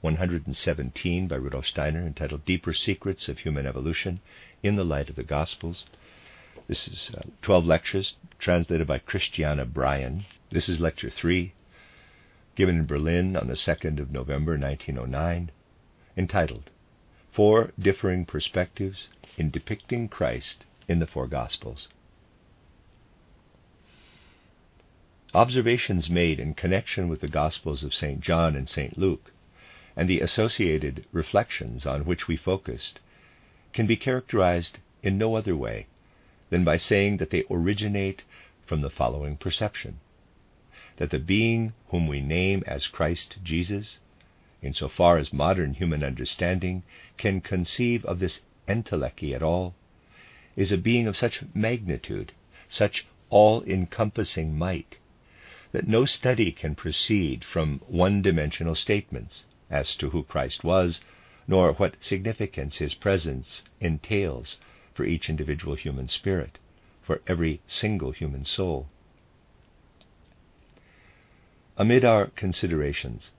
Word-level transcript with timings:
117 0.00 1.26
by 1.26 1.34
Rudolf 1.34 1.66
Steiner, 1.66 2.06
entitled 2.06 2.44
Deeper 2.44 2.72
Secrets 2.72 3.28
of 3.28 3.40
Human 3.40 3.66
Evolution 3.66 4.20
in 4.62 4.76
the 4.76 4.84
Light 4.84 5.10
of 5.10 5.16
the 5.16 5.24
Gospels. 5.24 5.86
This 6.68 6.86
is 6.86 7.10
uh, 7.16 7.22
12 7.42 7.66
lectures 7.66 8.16
translated 8.38 8.86
by 8.86 8.98
Christiana 8.98 9.64
Bryan. 9.64 10.24
This 10.50 10.68
is 10.68 10.78
Lecture 10.78 11.10
3, 11.10 11.52
given 12.54 12.76
in 12.76 12.86
Berlin 12.86 13.36
on 13.36 13.48
the 13.48 13.54
2nd 13.54 13.98
of 13.98 14.12
November 14.12 14.56
1909, 14.56 15.50
entitled 16.16 16.70
Four 17.32 17.72
Differing 17.76 18.24
Perspectives 18.24 19.08
in 19.36 19.50
Depicting 19.50 20.08
Christ 20.08 20.64
in 20.86 21.00
the 21.00 21.06
Four 21.08 21.26
Gospels. 21.26 21.88
Observations 25.34 26.08
made 26.08 26.38
in 26.38 26.54
connection 26.54 27.08
with 27.08 27.20
the 27.20 27.28
Gospels 27.28 27.82
of 27.82 27.94
St. 27.94 28.20
John 28.20 28.54
and 28.54 28.68
St. 28.68 28.96
Luke 28.96 29.32
and 29.98 30.08
the 30.08 30.20
associated 30.20 31.04
reflections 31.10 31.84
on 31.84 32.04
which 32.04 32.28
we 32.28 32.36
focused 32.36 33.00
can 33.72 33.84
be 33.84 33.96
characterized 33.96 34.78
in 35.02 35.18
no 35.18 35.34
other 35.34 35.56
way 35.56 35.88
than 36.50 36.62
by 36.62 36.76
saying 36.76 37.16
that 37.16 37.30
they 37.30 37.42
originate 37.50 38.22
from 38.64 38.80
the 38.80 38.90
following 38.90 39.36
perception 39.36 39.98
that 40.98 41.10
the 41.10 41.18
being 41.18 41.72
whom 41.88 42.06
we 42.06 42.20
name 42.20 42.62
as 42.64 42.86
Christ 42.86 43.38
Jesus, 43.42 43.98
in 44.62 44.72
so 44.72 44.88
far 44.88 45.18
as 45.18 45.32
modern 45.32 45.74
human 45.74 46.04
understanding 46.04 46.84
can 47.16 47.40
conceive 47.40 48.04
of 48.04 48.20
this 48.20 48.40
entelechy 48.68 49.34
at 49.34 49.42
all, 49.42 49.74
is 50.54 50.70
a 50.70 50.78
being 50.78 51.08
of 51.08 51.16
such 51.16 51.42
magnitude, 51.54 52.30
such 52.68 53.04
all 53.30 53.64
encompassing 53.64 54.56
might, 54.56 54.96
that 55.72 55.88
no 55.88 56.04
study 56.04 56.52
can 56.52 56.76
proceed 56.76 57.44
from 57.44 57.80
one 57.88 58.22
dimensional 58.22 58.76
statements 58.76 59.44
as 59.70 59.94
to 59.96 60.10
who 60.10 60.22
Christ 60.22 60.64
was, 60.64 61.00
nor 61.46 61.72
what 61.74 62.02
significance 62.02 62.76
his 62.78 62.94
presence 62.94 63.62
entails 63.80 64.58
for 64.94 65.04
each 65.04 65.30
individual 65.30 65.74
human 65.74 66.08
spirit, 66.08 66.58
for 67.02 67.20
every 67.26 67.60
single 67.66 68.10
human 68.10 68.44
soul. 68.44 68.88
Amid 71.76 72.04
our 72.04 72.26
considerations, 72.26 73.30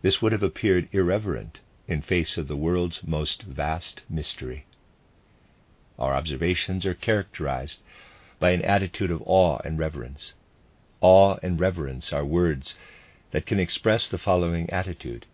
this 0.00 0.22
would 0.22 0.32
have 0.32 0.42
appeared 0.42 0.88
irreverent 0.92 1.60
in 1.86 2.00
face 2.00 2.38
of 2.38 2.48
the 2.48 2.56
world's 2.56 3.06
most 3.06 3.42
vast 3.42 4.02
mystery. 4.08 4.66
Our 5.98 6.14
observations 6.14 6.86
are 6.86 6.94
characterized 6.94 7.80
by 8.40 8.50
an 8.50 8.62
attitude 8.62 9.10
of 9.10 9.22
awe 9.26 9.58
and 9.64 9.78
reverence. 9.78 10.32
Awe 11.00 11.36
and 11.42 11.60
reverence 11.60 12.12
are 12.12 12.24
words 12.24 12.74
that 13.30 13.46
can 13.46 13.60
express 13.60 14.08
the 14.08 14.18
following 14.18 14.70
attitude 14.70 15.26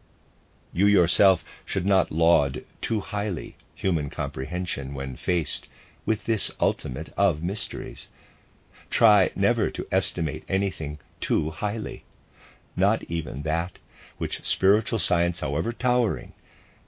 you 0.73 0.87
yourself 0.87 1.45
should 1.65 1.87
not 1.87 2.13
laud 2.13 2.65
too 2.81 3.01
highly 3.01 3.57
human 3.75 4.11
comprehension 4.11 4.93
when 4.95 5.17
faced 5.17 5.69
with 6.05 6.25
this 6.25 6.51
ultimate 6.61 7.13
of 7.17 7.43
mysteries. 7.43 8.09
Try 8.91 9.31
never 9.37 9.71
to 9.71 9.87
estimate 9.93 10.45
anything 10.49 10.99
too 11.21 11.51
highly, 11.51 12.05
not 12.77 13.03
even 13.05 13.43
that 13.43 13.78
which 14.19 14.45
spiritual 14.45 14.99
science, 14.99 15.41
however 15.41 15.73
towering, 15.73 16.33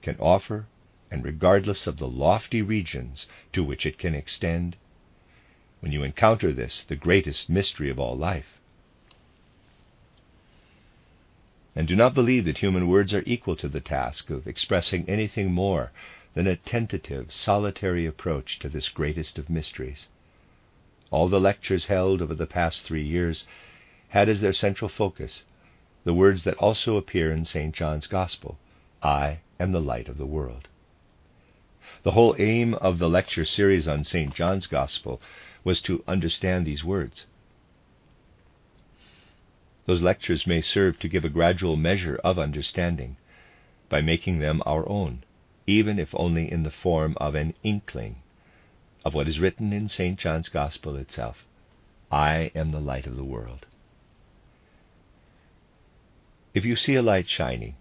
can 0.01 0.15
offer, 0.19 0.67
and 1.09 1.23
regardless 1.23 1.87
of 1.87 1.97
the 1.97 2.07
lofty 2.07 2.61
regions 2.61 3.27
to 3.53 3.63
which 3.63 3.85
it 3.85 3.97
can 3.97 4.15
extend. 4.15 4.77
When 5.79 5.91
you 5.91 6.03
encounter 6.03 6.53
this, 6.53 6.83
the 6.83 6.95
greatest 6.95 7.49
mystery 7.49 7.89
of 7.89 7.99
all 7.99 8.17
life, 8.17 8.60
and 11.75 11.87
do 11.87 11.95
not 11.95 12.13
believe 12.13 12.45
that 12.45 12.57
human 12.57 12.87
words 12.87 13.13
are 13.13 13.23
equal 13.25 13.55
to 13.55 13.67
the 13.67 13.79
task 13.79 14.29
of 14.29 14.47
expressing 14.47 15.07
anything 15.07 15.51
more 15.51 15.91
than 16.33 16.47
a 16.47 16.55
tentative, 16.55 17.31
solitary 17.31 18.05
approach 18.05 18.59
to 18.59 18.69
this 18.69 18.89
greatest 18.89 19.37
of 19.37 19.49
mysteries. 19.49 20.07
All 21.09 21.27
the 21.27 21.39
lectures 21.39 21.87
held 21.87 22.21
over 22.21 22.33
the 22.33 22.45
past 22.45 22.83
three 22.83 23.03
years 23.03 23.45
had 24.09 24.29
as 24.29 24.41
their 24.41 24.53
central 24.53 24.89
focus 24.89 25.45
the 26.03 26.13
words 26.13 26.43
that 26.43 26.55
also 26.55 26.97
appear 26.97 27.31
in 27.31 27.45
St. 27.45 27.75
John's 27.75 28.07
Gospel 28.07 28.57
I 29.03 29.39
am 29.59 29.71
the 29.71 29.81
light 29.81 30.09
of 30.09 30.17
the 30.17 30.25
world. 30.25 30.67
The 32.03 32.11
whole 32.11 32.35
aim 32.39 32.73
of 32.75 32.97
the 32.97 33.09
lecture 33.09 33.45
series 33.45 33.87
on 33.87 34.03
St. 34.03 34.33
John's 34.33 34.67
Gospel 34.67 35.21
was 35.63 35.81
to 35.81 36.03
understand 36.07 36.65
these 36.65 36.83
words, 36.83 37.25
those 39.85 40.01
lectures 40.01 40.45
may 40.45 40.61
serve 40.61 40.99
to 40.99 41.09
give 41.09 41.25
a 41.25 41.29
gradual 41.29 41.75
measure 41.75 42.19
of 42.23 42.37
understanding 42.37 43.17
by 43.89 44.01
making 44.01 44.39
them 44.39 44.61
our 44.65 44.87
own, 44.87 45.23
even 45.67 45.99
if 45.99 46.09
only 46.13 46.51
in 46.51 46.63
the 46.63 46.71
form 46.71 47.17
of 47.17 47.35
an 47.35 47.53
inkling 47.63 48.15
of 49.03 49.13
what 49.13 49.27
is 49.27 49.39
written 49.39 49.73
in 49.73 49.89
St. 49.89 50.19
John's 50.19 50.49
Gospel 50.49 50.95
itself 50.95 51.45
I 52.11 52.51
am 52.53 52.71
the 52.71 52.79
light 52.81 53.07
of 53.07 53.15
the 53.15 53.23
world. 53.23 53.65
If 56.53 56.65
you 56.65 56.75
see 56.75 56.95
a 56.95 57.01
light 57.01 57.29
shining, 57.29 57.75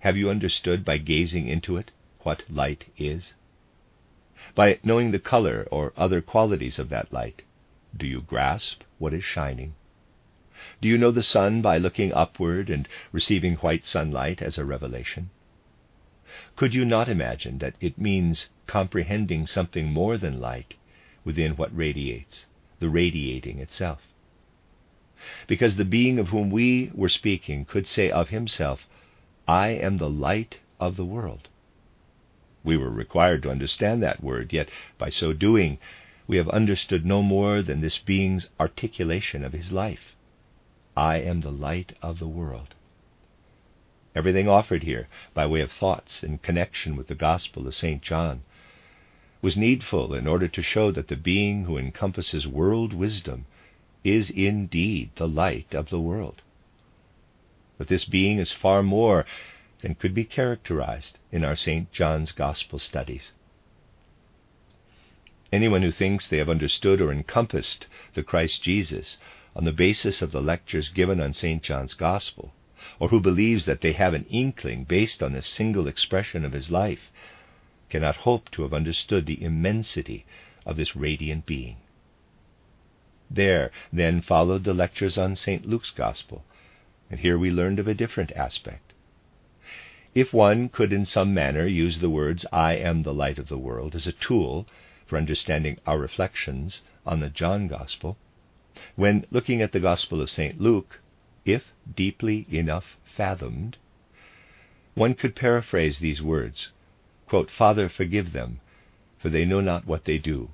have 0.00 0.16
you 0.16 0.28
understood 0.28 0.84
by 0.84 0.98
gazing 0.98 1.48
into 1.48 1.76
it 1.76 1.90
what 2.20 2.44
light 2.50 2.84
is? 2.96 3.34
By 4.54 4.78
knowing 4.82 5.10
the 5.12 5.18
color 5.18 5.66
or 5.70 5.92
other 5.96 6.20
qualities 6.20 6.78
of 6.78 6.88
that 6.88 7.12
light, 7.12 7.42
do 7.96 8.06
you 8.06 8.20
grasp 8.20 8.82
what 8.98 9.14
is 9.14 9.24
shining? 9.24 9.74
Do 10.80 10.88
you 10.88 10.98
know 10.98 11.12
the 11.12 11.22
sun 11.22 11.62
by 11.62 11.78
looking 11.78 12.12
upward 12.12 12.68
and 12.68 12.88
receiving 13.12 13.54
white 13.56 13.86
sunlight 13.86 14.42
as 14.42 14.58
a 14.58 14.64
revelation? 14.64 15.30
Could 16.56 16.74
you 16.74 16.84
not 16.84 17.08
imagine 17.08 17.58
that 17.58 17.76
it 17.80 17.96
means 17.96 18.48
comprehending 18.66 19.46
something 19.46 19.86
more 19.86 20.18
than 20.18 20.40
light 20.40 20.74
within 21.24 21.56
what 21.56 21.76
radiates, 21.76 22.46
the 22.80 22.88
radiating 22.88 23.60
itself? 23.60 24.02
Because 25.46 25.76
the 25.76 25.84
being 25.84 26.18
of 26.18 26.28
whom 26.28 26.50
we 26.50 26.90
were 26.94 27.08
speaking 27.08 27.64
could 27.64 27.86
say 27.86 28.10
of 28.10 28.30
himself, 28.30 28.88
I 29.46 29.68
am 29.68 29.98
the 29.98 30.10
light 30.10 30.58
of 30.80 30.96
the 30.96 31.04
world. 31.04 31.48
We 32.64 32.76
were 32.76 32.90
required 32.90 33.42
to 33.44 33.50
understand 33.50 34.02
that 34.02 34.22
word, 34.22 34.52
yet 34.52 34.68
by 34.98 35.10
so 35.10 35.32
doing, 35.32 35.78
we 36.26 36.36
have 36.36 36.48
understood 36.50 37.06
no 37.06 37.22
more 37.22 37.62
than 37.62 37.80
this 37.80 37.98
being's 37.98 38.48
articulation 38.60 39.44
of 39.44 39.52
his 39.52 39.72
life. 39.72 40.14
I 40.98 41.18
am 41.18 41.42
the 41.42 41.52
light 41.52 41.96
of 42.02 42.18
the 42.18 42.26
world. 42.26 42.74
Everything 44.16 44.48
offered 44.48 44.82
here, 44.82 45.06
by 45.32 45.46
way 45.46 45.60
of 45.60 45.70
thoughts 45.70 46.24
in 46.24 46.38
connection 46.38 46.96
with 46.96 47.06
the 47.06 47.14
Gospel 47.14 47.68
of 47.68 47.76
St. 47.76 48.02
John, 48.02 48.42
was 49.40 49.56
needful 49.56 50.12
in 50.12 50.26
order 50.26 50.48
to 50.48 50.60
show 50.60 50.90
that 50.90 51.06
the 51.06 51.14
being 51.14 51.66
who 51.66 51.78
encompasses 51.78 52.48
world 52.48 52.92
wisdom 52.92 53.46
is 54.02 54.28
indeed 54.28 55.10
the 55.14 55.28
light 55.28 55.72
of 55.72 55.90
the 55.90 56.00
world. 56.00 56.42
But 57.76 57.86
this 57.86 58.04
being 58.04 58.40
is 58.40 58.50
far 58.50 58.82
more 58.82 59.24
than 59.82 59.94
could 59.94 60.14
be 60.14 60.24
characterized 60.24 61.20
in 61.30 61.44
our 61.44 61.54
St. 61.54 61.92
John's 61.92 62.32
Gospel 62.32 62.80
studies. 62.80 63.30
Anyone 65.52 65.82
who 65.82 65.92
thinks 65.92 66.26
they 66.26 66.38
have 66.38 66.50
understood 66.50 67.00
or 67.00 67.12
encompassed 67.12 67.86
the 68.14 68.24
Christ 68.24 68.64
Jesus 68.64 69.16
on 69.58 69.64
the 69.64 69.72
basis 69.72 70.22
of 70.22 70.30
the 70.30 70.40
lectures 70.40 70.88
given 70.88 71.20
on 71.20 71.34
St. 71.34 71.64
John's 71.64 71.94
Gospel, 71.94 72.54
or 73.00 73.08
who 73.08 73.20
believes 73.20 73.64
that 73.64 73.80
they 73.80 73.92
have 73.92 74.14
an 74.14 74.24
inkling 74.30 74.84
based 74.84 75.20
on 75.20 75.34
a 75.34 75.42
single 75.42 75.88
expression 75.88 76.44
of 76.44 76.52
his 76.52 76.70
life, 76.70 77.10
cannot 77.90 78.18
hope 78.18 78.48
to 78.52 78.62
have 78.62 78.72
understood 78.72 79.26
the 79.26 79.42
immensity 79.42 80.24
of 80.64 80.76
this 80.76 80.94
radiant 80.94 81.44
being. 81.44 81.76
There 83.28 83.72
then 83.92 84.20
followed 84.20 84.62
the 84.62 84.72
lectures 84.72 85.18
on 85.18 85.34
St. 85.34 85.66
Luke's 85.66 85.90
Gospel, 85.90 86.44
and 87.10 87.18
here 87.18 87.36
we 87.36 87.50
learned 87.50 87.80
of 87.80 87.88
a 87.88 87.94
different 87.94 88.30
aspect. 88.36 88.92
If 90.14 90.32
one 90.32 90.68
could 90.68 90.92
in 90.92 91.04
some 91.04 91.34
manner 91.34 91.66
use 91.66 91.98
the 91.98 92.08
words, 92.08 92.46
I 92.52 92.74
am 92.74 93.02
the 93.02 93.12
light 93.12 93.40
of 93.40 93.48
the 93.48 93.58
world, 93.58 93.96
as 93.96 94.06
a 94.06 94.12
tool 94.12 94.68
for 95.04 95.16
understanding 95.16 95.78
our 95.84 95.98
reflections 95.98 96.82
on 97.04 97.18
the 97.18 97.28
John 97.28 97.66
Gospel, 97.66 98.16
when 98.96 99.26
looking 99.30 99.62
at 99.62 99.72
the 99.72 99.80
Gospel 99.80 100.20
of 100.20 100.30
St. 100.30 100.60
Luke, 100.60 101.00
if 101.44 101.72
deeply 101.94 102.46
enough 102.50 102.96
fathomed, 103.16 103.76
one 104.94 105.14
could 105.14 105.34
paraphrase 105.34 105.98
these 105.98 106.22
words 106.22 106.70
quote, 107.26 107.50
Father, 107.50 107.88
forgive 107.88 108.32
them, 108.32 108.60
for 109.18 109.28
they 109.28 109.44
know 109.44 109.60
not 109.60 109.86
what 109.86 110.04
they 110.04 110.18
do. 110.18 110.50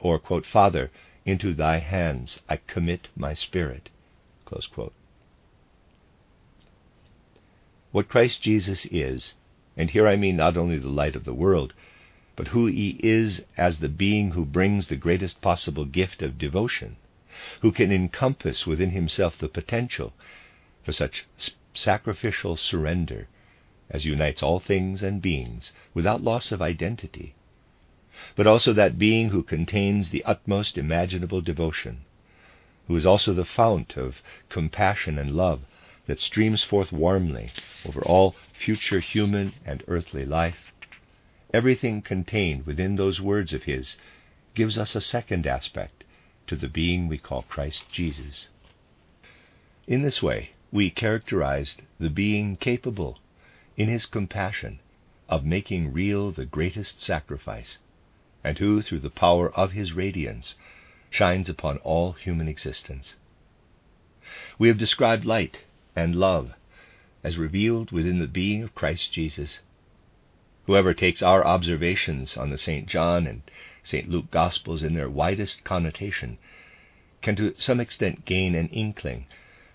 Or, 0.00 0.18
quote, 0.18 0.46
Father, 0.46 0.90
into 1.24 1.52
thy 1.52 1.78
hands 1.78 2.40
I 2.48 2.56
commit 2.56 3.08
my 3.16 3.34
spirit. 3.34 3.90
What 7.92 8.08
Christ 8.08 8.42
Jesus 8.42 8.86
is, 8.86 9.34
and 9.76 9.90
here 9.90 10.06
I 10.06 10.16
mean 10.16 10.36
not 10.36 10.56
only 10.56 10.78
the 10.78 10.88
light 10.88 11.16
of 11.16 11.24
the 11.24 11.34
world, 11.34 11.74
but 12.36 12.48
who 12.48 12.66
he 12.66 13.00
is 13.00 13.44
as 13.56 13.78
the 13.78 13.88
being 13.88 14.32
who 14.32 14.44
brings 14.44 14.86
the 14.86 14.96
greatest 14.96 15.40
possible 15.40 15.84
gift 15.84 16.22
of 16.22 16.38
devotion, 16.38 16.96
who 17.60 17.72
can 17.72 17.92
encompass 17.92 18.66
within 18.66 18.90
himself 18.90 19.38
the 19.38 19.48
potential 19.48 20.12
for 20.82 20.92
such 20.92 21.26
sacrificial 21.74 22.56
surrender 22.56 23.28
as 23.90 24.04
unites 24.04 24.42
all 24.42 24.58
things 24.58 25.02
and 25.02 25.22
beings 25.22 25.72
without 25.94 26.22
loss 26.22 26.50
of 26.50 26.62
identity, 26.62 27.34
but 28.34 28.46
also 28.46 28.72
that 28.72 28.98
being 28.98 29.28
who 29.30 29.42
contains 29.42 30.10
the 30.10 30.24
utmost 30.24 30.78
imaginable 30.78 31.40
devotion, 31.40 32.04
who 32.86 32.96
is 32.96 33.06
also 33.06 33.34
the 33.34 33.44
fount 33.44 33.96
of 33.96 34.22
compassion 34.48 35.18
and 35.18 35.32
love 35.32 35.60
that 36.06 36.20
streams 36.20 36.62
forth 36.62 36.92
warmly 36.92 37.50
over 37.84 38.00
all 38.02 38.34
future 38.52 39.00
human 39.00 39.52
and 39.64 39.82
earthly 39.88 40.24
life, 40.24 40.72
everything 41.52 42.00
contained 42.00 42.64
within 42.66 42.96
those 42.96 43.20
words 43.20 43.52
of 43.52 43.64
his 43.64 43.96
gives 44.54 44.78
us 44.78 44.94
a 44.94 45.00
second 45.00 45.46
aspect 45.46 46.04
to 46.46 46.56
the 46.56 46.68
being 46.68 47.08
we 47.08 47.18
call 47.18 47.42
Christ 47.42 47.84
Jesus. 47.90 48.48
In 49.86 50.02
this 50.02 50.22
way, 50.22 50.50
we 50.72 50.90
characterized 50.90 51.82
the 51.98 52.10
being 52.10 52.56
capable 52.56 53.18
in 53.76 53.88
his 53.88 54.06
compassion 54.06 54.80
of 55.28 55.44
making 55.44 55.92
real 55.92 56.30
the 56.30 56.46
greatest 56.46 57.00
sacrifice, 57.00 57.78
and 58.44 58.58
who, 58.58 58.82
through 58.82 59.00
the 59.00 59.10
power 59.10 59.52
of 59.52 59.72
his 59.72 59.92
radiance, 59.92 60.54
shines 61.10 61.48
upon 61.48 61.78
all 61.78 62.12
human 62.12 62.48
existence. 62.48 63.14
We 64.58 64.68
have 64.68 64.78
described 64.78 65.24
light 65.24 65.62
and 65.94 66.16
love 66.16 66.52
as 67.24 67.38
revealed 67.38 67.90
within 67.90 68.18
the 68.18 68.26
being 68.26 68.62
of 68.62 68.74
Christ 68.74 69.12
Jesus. 69.12 69.60
Whoever 70.66 70.94
takes 70.94 71.22
our 71.22 71.46
observations 71.46 72.36
on 72.36 72.50
the 72.50 72.58
St. 72.58 72.86
John 72.86 73.26
and 73.26 73.42
St. 73.82 74.08
Luke 74.08 74.30
Gospels 74.30 74.82
in 74.82 74.94
their 74.94 75.08
widest 75.08 75.64
connotation 75.64 76.38
can 77.22 77.36
to 77.36 77.54
some 77.58 77.80
extent 77.80 78.24
gain 78.24 78.54
an 78.54 78.68
inkling 78.68 79.26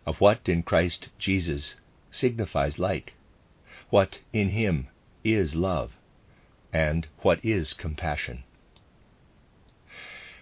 of 0.05 0.21
what 0.21 0.47
in 0.47 0.63
Christ 0.63 1.09
Jesus 1.17 1.75
signifies 2.11 2.77
light 2.77 3.11
what 3.91 4.19
in 4.31 4.49
him 4.49 4.87
is 5.21 5.53
love, 5.53 5.91
and 6.73 7.07
what 7.19 7.43
is 7.43 7.73
compassion. 7.73 8.43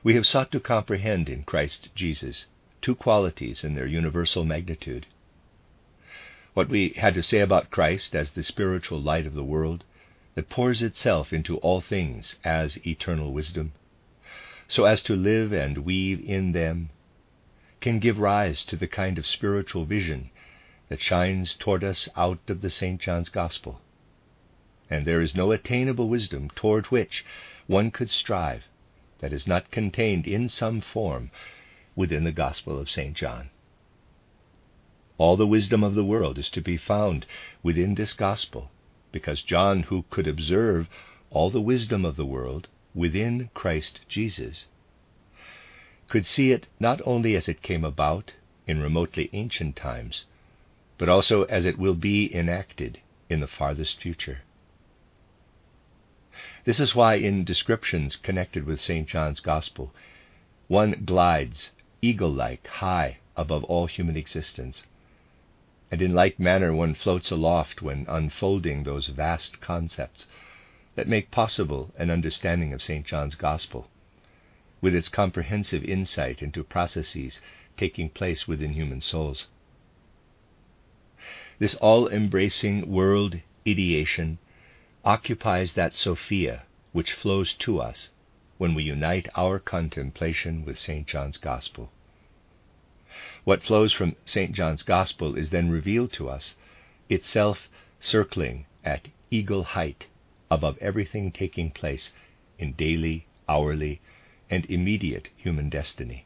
We 0.03 0.13
have 0.13 0.27
sought 0.27 0.51
to 0.51 0.59
comprehend 0.59 1.27
in 1.29 1.43
Christ 1.43 1.89
Jesus 1.95 2.45
two 2.79 2.95
qualities 2.95 3.63
in 3.63 3.73
their 3.73 3.87
universal 3.87 4.45
magnitude. 4.45 5.07
What 6.53 6.69
we 6.69 6.89
had 6.89 7.15
to 7.15 7.23
say 7.23 7.39
about 7.39 7.71
Christ 7.71 8.15
as 8.15 8.31
the 8.31 8.43
spiritual 8.43 9.01
light 9.01 9.25
of 9.25 9.33
the 9.33 9.43
world 9.43 9.83
that 10.39 10.47
pours 10.47 10.81
itself 10.81 11.33
into 11.33 11.57
all 11.57 11.81
things 11.81 12.35
as 12.45 12.77
eternal 12.87 13.33
wisdom, 13.33 13.73
so 14.69 14.85
as 14.85 15.03
to 15.03 15.13
live 15.13 15.51
and 15.51 15.79
weave 15.79 16.21
in 16.21 16.53
them, 16.53 16.89
can 17.81 17.99
give 17.99 18.17
rise 18.17 18.63
to 18.63 18.77
the 18.77 18.87
kind 18.87 19.17
of 19.17 19.27
spiritual 19.27 19.83
vision 19.83 20.29
that 20.87 21.01
shines 21.01 21.55
toward 21.55 21.83
us 21.83 22.07
out 22.15 22.39
of 22.47 22.61
the 22.61 22.69
St. 22.69 23.01
John's 23.01 23.27
Gospel. 23.27 23.81
And 24.89 25.05
there 25.05 25.19
is 25.19 25.35
no 25.35 25.51
attainable 25.51 26.07
wisdom 26.07 26.49
toward 26.55 26.85
which 26.85 27.25
one 27.67 27.91
could 27.91 28.09
strive 28.09 28.63
that 29.17 29.33
is 29.33 29.45
not 29.45 29.71
contained 29.71 30.25
in 30.25 30.47
some 30.47 30.79
form 30.79 31.31
within 31.97 32.23
the 32.23 32.31
Gospel 32.31 32.79
of 32.79 32.89
St. 32.89 33.13
John. 33.13 33.49
All 35.17 35.35
the 35.35 35.45
wisdom 35.45 35.83
of 35.83 35.95
the 35.95 36.05
world 36.05 36.37
is 36.37 36.49
to 36.51 36.61
be 36.61 36.77
found 36.77 37.25
within 37.61 37.95
this 37.95 38.13
Gospel, 38.13 38.71
because 39.11 39.41
John, 39.41 39.83
who 39.83 40.05
could 40.09 40.27
observe 40.27 40.87
all 41.29 41.49
the 41.49 41.61
wisdom 41.61 42.05
of 42.05 42.15
the 42.15 42.25
world 42.25 42.67
within 42.93 43.49
Christ 43.53 44.01
Jesus, 44.07 44.67
could 46.07 46.25
see 46.25 46.51
it 46.51 46.67
not 46.79 47.01
only 47.05 47.35
as 47.35 47.47
it 47.47 47.61
came 47.61 47.85
about 47.85 48.33
in 48.67 48.81
remotely 48.81 49.29
ancient 49.33 49.75
times, 49.75 50.25
but 50.97 51.09
also 51.09 51.43
as 51.43 51.65
it 51.65 51.77
will 51.77 51.95
be 51.95 52.33
enacted 52.35 52.99
in 53.29 53.39
the 53.39 53.47
farthest 53.47 54.01
future. 54.01 54.39
This 56.65 56.79
is 56.79 56.95
why, 56.95 57.15
in 57.15 57.43
descriptions 57.43 58.15
connected 58.15 58.65
with 58.65 58.81
St. 58.81 59.07
John's 59.07 59.39
Gospel, 59.39 59.93
one 60.67 61.03
glides 61.05 61.71
eagle 62.01 62.31
like 62.31 62.67
high 62.67 63.17
above 63.35 63.63
all 63.63 63.87
human 63.87 64.15
existence, 64.17 64.83
and 65.91 66.01
in 66.01 66.13
like 66.13 66.39
manner 66.39 66.73
one 66.73 66.93
floats 66.93 67.31
aloft 67.31 67.81
when 67.81 68.05
unfolding 68.07 68.83
those 68.83 69.07
vast 69.07 69.59
concepts 69.59 70.27
that 70.95 71.07
make 71.07 71.31
possible 71.31 71.91
an 71.97 72.09
understanding 72.09 72.73
of 72.73 72.81
St. 72.81 73.05
John's 73.05 73.35
Gospel, 73.35 73.89
with 74.81 74.93
its 74.93 75.09
comprehensive 75.09 75.83
insight 75.83 76.41
into 76.41 76.63
processes 76.63 77.41
taking 77.77 78.09
place 78.09 78.47
within 78.47 78.73
human 78.73 79.01
souls. 79.01 79.47
This 81.57 81.75
all 81.75 82.07
embracing 82.07 82.89
world 82.89 83.39
ideation 83.67 84.37
occupies 85.03 85.73
that 85.73 85.93
Sophia 85.93 86.63
which 86.91 87.13
flows 87.13 87.53
to 87.53 87.79
us 87.79 88.09
when 88.57 88.73
we 88.73 88.83
unite 88.83 89.29
our 89.35 89.59
contemplation 89.59 90.65
with 90.65 90.77
St. 90.77 91.07
John's 91.07 91.37
Gospel. 91.37 91.91
What 93.49 93.63
flows 93.63 93.91
from 93.91 94.15
St. 94.25 94.51
John's 94.51 94.83
Gospel 94.83 95.35
is 95.35 95.49
then 95.49 95.71
revealed 95.71 96.13
to 96.13 96.29
us, 96.29 96.53
itself 97.09 97.67
circling 97.99 98.67
at 98.85 99.07
eagle 99.31 99.63
height 99.63 100.05
above 100.51 100.77
everything 100.77 101.31
taking 101.31 101.71
place 101.71 102.11
in 102.59 102.73
daily, 102.73 103.25
hourly, 103.47 104.01
and 104.51 104.67
immediate 104.67 105.29
human 105.35 105.67
destiny. 105.67 106.25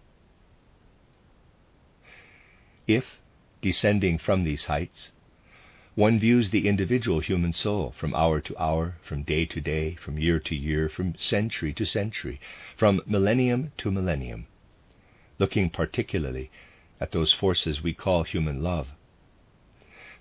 If, 2.87 3.21
descending 3.61 4.17
from 4.17 4.43
these 4.43 4.65
heights, 4.65 5.13
one 5.95 6.19
views 6.19 6.51
the 6.51 6.67
individual 6.67 7.21
human 7.21 7.53
soul 7.53 7.91
from 7.97 8.13
hour 8.13 8.41
to 8.41 8.61
hour, 8.61 8.97
from 9.01 9.23
day 9.23 9.45
to 9.45 9.61
day, 9.61 9.95
from 9.95 10.19
year 10.19 10.39
to 10.41 10.55
year, 10.57 10.89
from 10.89 11.15
century 11.15 11.71
to 11.75 11.85
century, 11.85 12.41
from 12.75 13.01
millennium 13.05 13.71
to 13.77 13.91
millennium, 13.91 14.45
looking 15.39 15.69
particularly 15.69 16.51
at 17.03 17.11
those 17.11 17.33
forces 17.33 17.83
we 17.83 17.93
call 17.93 18.23
human 18.23 18.63
love. 18.63 18.87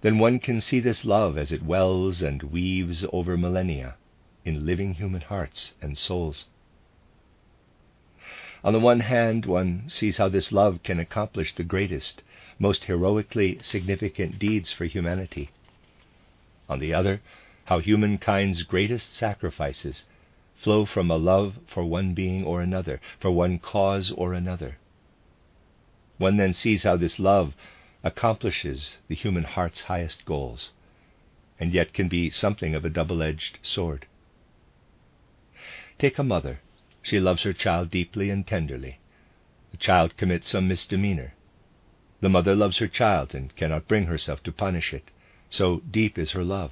Then 0.00 0.18
one 0.18 0.40
can 0.40 0.60
see 0.60 0.80
this 0.80 1.04
love 1.04 1.38
as 1.38 1.52
it 1.52 1.62
wells 1.62 2.22
and 2.22 2.42
weaves 2.42 3.04
over 3.12 3.36
millennia 3.36 3.94
in 4.44 4.66
living 4.66 4.94
human 4.94 5.20
hearts 5.20 5.74
and 5.80 5.96
souls. 5.96 6.46
On 8.64 8.72
the 8.72 8.80
one 8.80 8.98
hand, 8.98 9.46
one 9.46 9.88
sees 9.88 10.16
how 10.16 10.28
this 10.28 10.50
love 10.50 10.82
can 10.82 10.98
accomplish 10.98 11.54
the 11.54 11.62
greatest, 11.62 12.24
most 12.58 12.84
heroically 12.84 13.60
significant 13.62 14.40
deeds 14.40 14.72
for 14.72 14.84
humanity 14.84 15.50
on 16.68 16.80
the 16.80 16.92
other, 16.92 17.20
how 17.66 17.78
humankind's 17.78 18.62
greatest 18.62 19.14
sacrifices 19.14 20.04
flow 20.56 20.84
from 20.84 21.12
a 21.12 21.16
love 21.16 21.60
for 21.68 21.84
one 21.84 22.12
being 22.12 22.42
or 22.42 22.60
another, 22.60 23.00
for 23.20 23.30
one 23.30 23.60
cause 23.60 24.10
or 24.10 24.34
another. 24.34 24.78
One 26.22 26.36
then 26.36 26.52
sees 26.52 26.84
how 26.84 26.94
this 26.94 27.18
love 27.18 27.52
accomplishes 28.04 28.98
the 29.08 29.16
human 29.16 29.42
heart's 29.42 29.82
highest 29.82 30.24
goals, 30.24 30.70
and 31.58 31.74
yet 31.74 31.92
can 31.92 32.06
be 32.06 32.30
something 32.30 32.76
of 32.76 32.84
a 32.84 32.90
double 32.90 33.24
edged 33.24 33.58
sword. 33.60 34.06
Take 35.98 36.20
a 36.20 36.22
mother. 36.22 36.60
She 37.02 37.18
loves 37.18 37.42
her 37.42 37.52
child 37.52 37.90
deeply 37.90 38.30
and 38.30 38.46
tenderly. 38.46 39.00
The 39.72 39.78
child 39.78 40.16
commits 40.16 40.48
some 40.48 40.68
misdemeanor. 40.68 41.34
The 42.20 42.28
mother 42.28 42.54
loves 42.54 42.78
her 42.78 42.86
child 42.86 43.34
and 43.34 43.56
cannot 43.56 43.88
bring 43.88 44.06
herself 44.06 44.44
to 44.44 44.52
punish 44.52 44.94
it. 44.94 45.10
So 45.50 45.80
deep 45.90 46.16
is 46.16 46.30
her 46.30 46.44
love. 46.44 46.70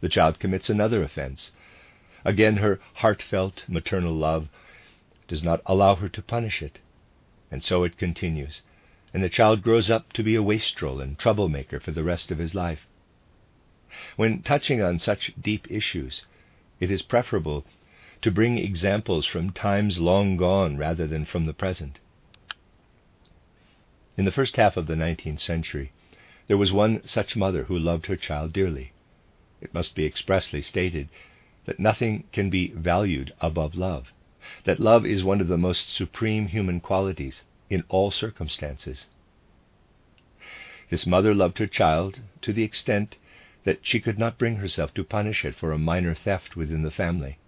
The 0.00 0.08
child 0.08 0.40
commits 0.40 0.68
another 0.68 1.04
offense. 1.04 1.52
Again, 2.24 2.56
her 2.56 2.80
heartfelt 2.94 3.62
maternal 3.68 4.16
love 4.16 4.48
does 5.28 5.44
not 5.44 5.62
allow 5.64 5.94
her 5.94 6.08
to 6.08 6.22
punish 6.22 6.60
it. 6.60 6.80
And 7.50 7.62
so 7.62 7.84
it 7.84 7.96
continues, 7.96 8.62
and 9.14 9.22
the 9.22 9.28
child 9.28 9.62
grows 9.62 9.90
up 9.90 10.12
to 10.14 10.22
be 10.22 10.34
a 10.34 10.42
wastrel 10.42 11.00
and 11.00 11.18
troublemaker 11.18 11.78
for 11.80 11.92
the 11.92 12.04
rest 12.04 12.30
of 12.30 12.38
his 12.38 12.54
life. 12.54 12.86
When 14.16 14.42
touching 14.42 14.82
on 14.82 14.98
such 14.98 15.32
deep 15.40 15.70
issues, 15.70 16.26
it 16.80 16.90
is 16.90 17.02
preferable 17.02 17.64
to 18.22 18.30
bring 18.30 18.58
examples 18.58 19.24
from 19.26 19.50
times 19.50 19.98
long 20.00 20.36
gone 20.36 20.76
rather 20.76 21.06
than 21.06 21.24
from 21.24 21.46
the 21.46 21.54
present. 21.54 21.98
In 24.16 24.24
the 24.24 24.32
first 24.32 24.56
half 24.56 24.76
of 24.76 24.86
the 24.86 24.96
nineteenth 24.96 25.40
century, 25.40 25.92
there 26.48 26.56
was 26.56 26.72
one 26.72 27.06
such 27.06 27.36
mother 27.36 27.64
who 27.64 27.78
loved 27.78 28.06
her 28.06 28.16
child 28.16 28.52
dearly. 28.52 28.92
It 29.60 29.72
must 29.72 29.94
be 29.94 30.04
expressly 30.04 30.62
stated 30.62 31.08
that 31.64 31.78
nothing 31.80 32.24
can 32.32 32.50
be 32.50 32.68
valued 32.68 33.32
above 33.40 33.74
love, 33.74 34.12
that 34.64 34.80
love 34.80 35.04
is 35.04 35.24
one 35.24 35.40
of 35.40 35.48
the 35.48 35.58
most 35.58 35.92
supreme 35.92 36.48
human 36.48 36.80
qualities 36.80 37.42
in 37.68 37.84
all 37.88 38.10
circumstances. 38.10 39.08
This 40.88 41.06
mother 41.06 41.34
loved 41.34 41.58
her 41.58 41.66
child 41.66 42.20
to 42.42 42.52
the 42.52 42.62
extent 42.62 43.16
that 43.64 43.80
she 43.82 43.98
could 43.98 44.18
not 44.18 44.38
bring 44.38 44.56
herself 44.56 44.94
to 44.94 45.02
punish 45.02 45.44
it 45.44 45.54
for 45.56 45.72
a 45.72 45.78
minor 45.78 46.14
theft 46.14 46.54
within 46.54 46.82
the 46.82 46.90
family. 46.90 47.38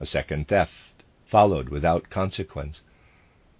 A 0.00 0.06
second 0.06 0.48
theft 0.48 0.72
followed 1.26 1.68
without 1.68 2.10
consequence, 2.10 2.82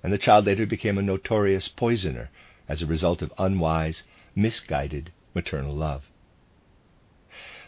and 0.03 0.13
the 0.13 0.19
child 0.19 0.47
later 0.47 0.67
became 0.67 0.99
a 0.99 1.03
notorious 1.03 1.69
poisoner 1.69 2.31
as 2.69 2.83
a 2.83 2.87
result 2.87 3.23
of 3.23 3.33
unwise, 3.39 4.03
misguided 4.35 5.13
maternal 5.35 5.75
love. 5.75 6.11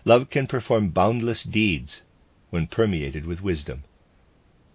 Love 0.05 0.29
can 0.31 0.47
perform 0.47 0.89
boundless 0.91 1.45
deeds 1.45 2.03
when 2.51 2.67
permeated 2.67 3.25
with 3.25 3.41
wisdom. 3.41 3.85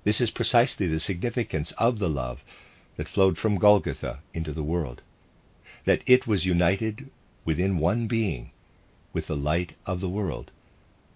This 0.03 0.21
is 0.21 0.31
precisely 0.31 0.87
the 0.87 0.99
significance 0.99 1.71
of 1.73 1.99
the 1.99 2.09
love 2.09 2.43
that 2.95 3.09
flowed 3.09 3.37
from 3.37 3.57
Golgotha 3.57 4.19
into 4.33 4.53
the 4.53 4.63
world, 4.63 5.01
that 5.85 6.03
it 6.05 6.27
was 6.27 6.45
united 6.45 7.09
within 7.45 7.77
one 7.77 8.07
being 8.07 8.51
with 9.13 9.27
the 9.27 9.35
light 9.35 9.73
of 9.85 9.99
the 9.99 10.09
world 10.09 10.51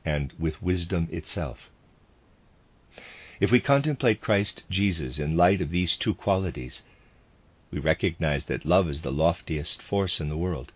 and 0.04 0.34
with 0.38 0.62
wisdom 0.62 1.08
itself. 1.12 1.70
If 3.40 3.52
we 3.52 3.60
contemplate 3.60 4.22
Christ 4.22 4.64
Jesus 4.70 5.20
in 5.20 5.36
light 5.36 5.62
of 5.62 5.70
these 5.70 5.98
two 5.98 6.14
qualities, 6.14 6.82
we 7.72 7.80
recognize 7.80 8.46
that 8.46 8.66
love 8.66 8.88
is 8.90 9.02
the 9.02 9.12
loftiest 9.12 9.82
force 9.82 10.20
in 10.20 10.30
the 10.30 10.38
world. 10.38 10.72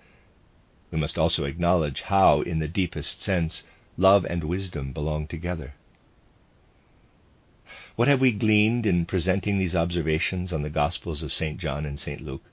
We 0.91 0.97
must 0.97 1.17
also 1.17 1.45
acknowledge 1.45 2.01
how, 2.01 2.41
in 2.41 2.59
the 2.59 2.67
deepest 2.67 3.21
sense, 3.21 3.63
love 3.97 4.25
and 4.25 4.43
wisdom 4.43 4.93
belong 4.93 5.27
together. 5.27 5.75
What 7.97 8.07
have 8.09 8.21
we 8.21 8.31
gleaned 8.31 8.85
in 8.85 9.07
presenting 9.07 9.57
these 9.57 9.75
observations 9.75 10.53
on 10.53 10.61
the 10.61 10.69
Gospels 10.69 11.23
of 11.23 11.33
St. 11.33 11.59
John 11.59 11.83
and 11.83 11.99
St. 11.99 12.21
Luke? 12.21 12.43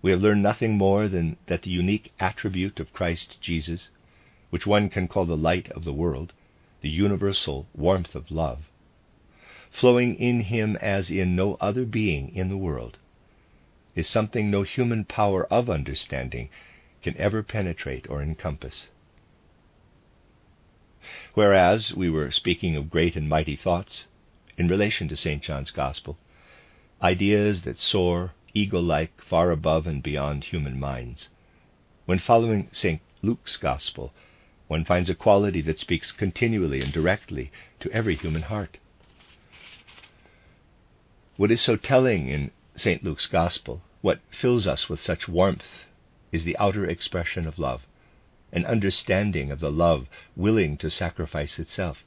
We 0.00 0.12
have 0.12 0.22
learned 0.22 0.42
nothing 0.42 0.78
more 0.78 1.08
than 1.08 1.36
that 1.44 1.60
the 1.60 1.70
unique 1.70 2.10
attribute 2.18 2.80
of 2.80 2.94
Christ 2.94 3.36
Jesus, 3.42 3.90
which 4.48 4.66
one 4.66 4.88
can 4.88 5.08
call 5.08 5.26
the 5.26 5.36
light 5.36 5.70
of 5.72 5.84
the 5.84 5.92
world, 5.92 6.32
the 6.80 6.88
universal 6.88 7.66
warmth 7.74 8.14
of 8.14 8.30
love, 8.30 8.70
flowing 9.70 10.14
in 10.14 10.40
him 10.40 10.74
as 10.76 11.10
in 11.10 11.36
no 11.36 11.56
other 11.60 11.84
being 11.84 12.34
in 12.34 12.48
the 12.48 12.56
world, 12.56 12.96
is 13.94 14.08
something 14.08 14.50
no 14.50 14.62
human 14.62 15.04
power 15.04 15.44
of 15.52 15.68
understanding 15.68 16.48
can 17.02 17.14
ever 17.18 17.42
penetrate 17.42 18.08
or 18.08 18.22
encompass. 18.22 18.88
Whereas 21.34 21.92
we 21.94 22.08
were 22.08 22.30
speaking 22.30 22.74
of 22.74 22.88
great 22.88 23.16
and 23.16 23.28
mighty 23.28 23.54
thoughts 23.54 24.06
in 24.60 24.68
relation 24.68 25.08
to 25.08 25.16
St. 25.16 25.42
John's 25.42 25.70
Gospel, 25.70 26.18
ideas 27.00 27.62
that 27.62 27.78
soar 27.78 28.34
eagle 28.52 28.82
like, 28.82 29.22
far 29.22 29.52
above 29.52 29.86
and 29.86 30.02
beyond 30.02 30.44
human 30.44 30.78
minds. 30.78 31.30
When 32.04 32.18
following 32.18 32.68
St. 32.70 33.00
Luke's 33.22 33.56
Gospel, 33.56 34.12
one 34.68 34.84
finds 34.84 35.08
a 35.08 35.14
quality 35.14 35.62
that 35.62 35.78
speaks 35.78 36.12
continually 36.12 36.82
and 36.82 36.92
directly 36.92 37.50
to 37.78 37.90
every 37.90 38.16
human 38.16 38.42
heart. 38.42 38.76
What 41.38 41.50
is 41.50 41.62
so 41.62 41.76
telling 41.76 42.28
in 42.28 42.50
St. 42.76 43.02
Luke's 43.02 43.28
Gospel, 43.28 43.80
what 44.02 44.20
fills 44.30 44.66
us 44.66 44.90
with 44.90 45.00
such 45.00 45.26
warmth, 45.26 45.86
is 46.32 46.44
the 46.44 46.58
outer 46.58 46.84
expression 46.84 47.46
of 47.46 47.58
love, 47.58 47.86
an 48.52 48.66
understanding 48.66 49.50
of 49.50 49.60
the 49.60 49.72
love 49.72 50.06
willing 50.36 50.76
to 50.76 50.90
sacrifice 50.90 51.58
itself, 51.58 52.04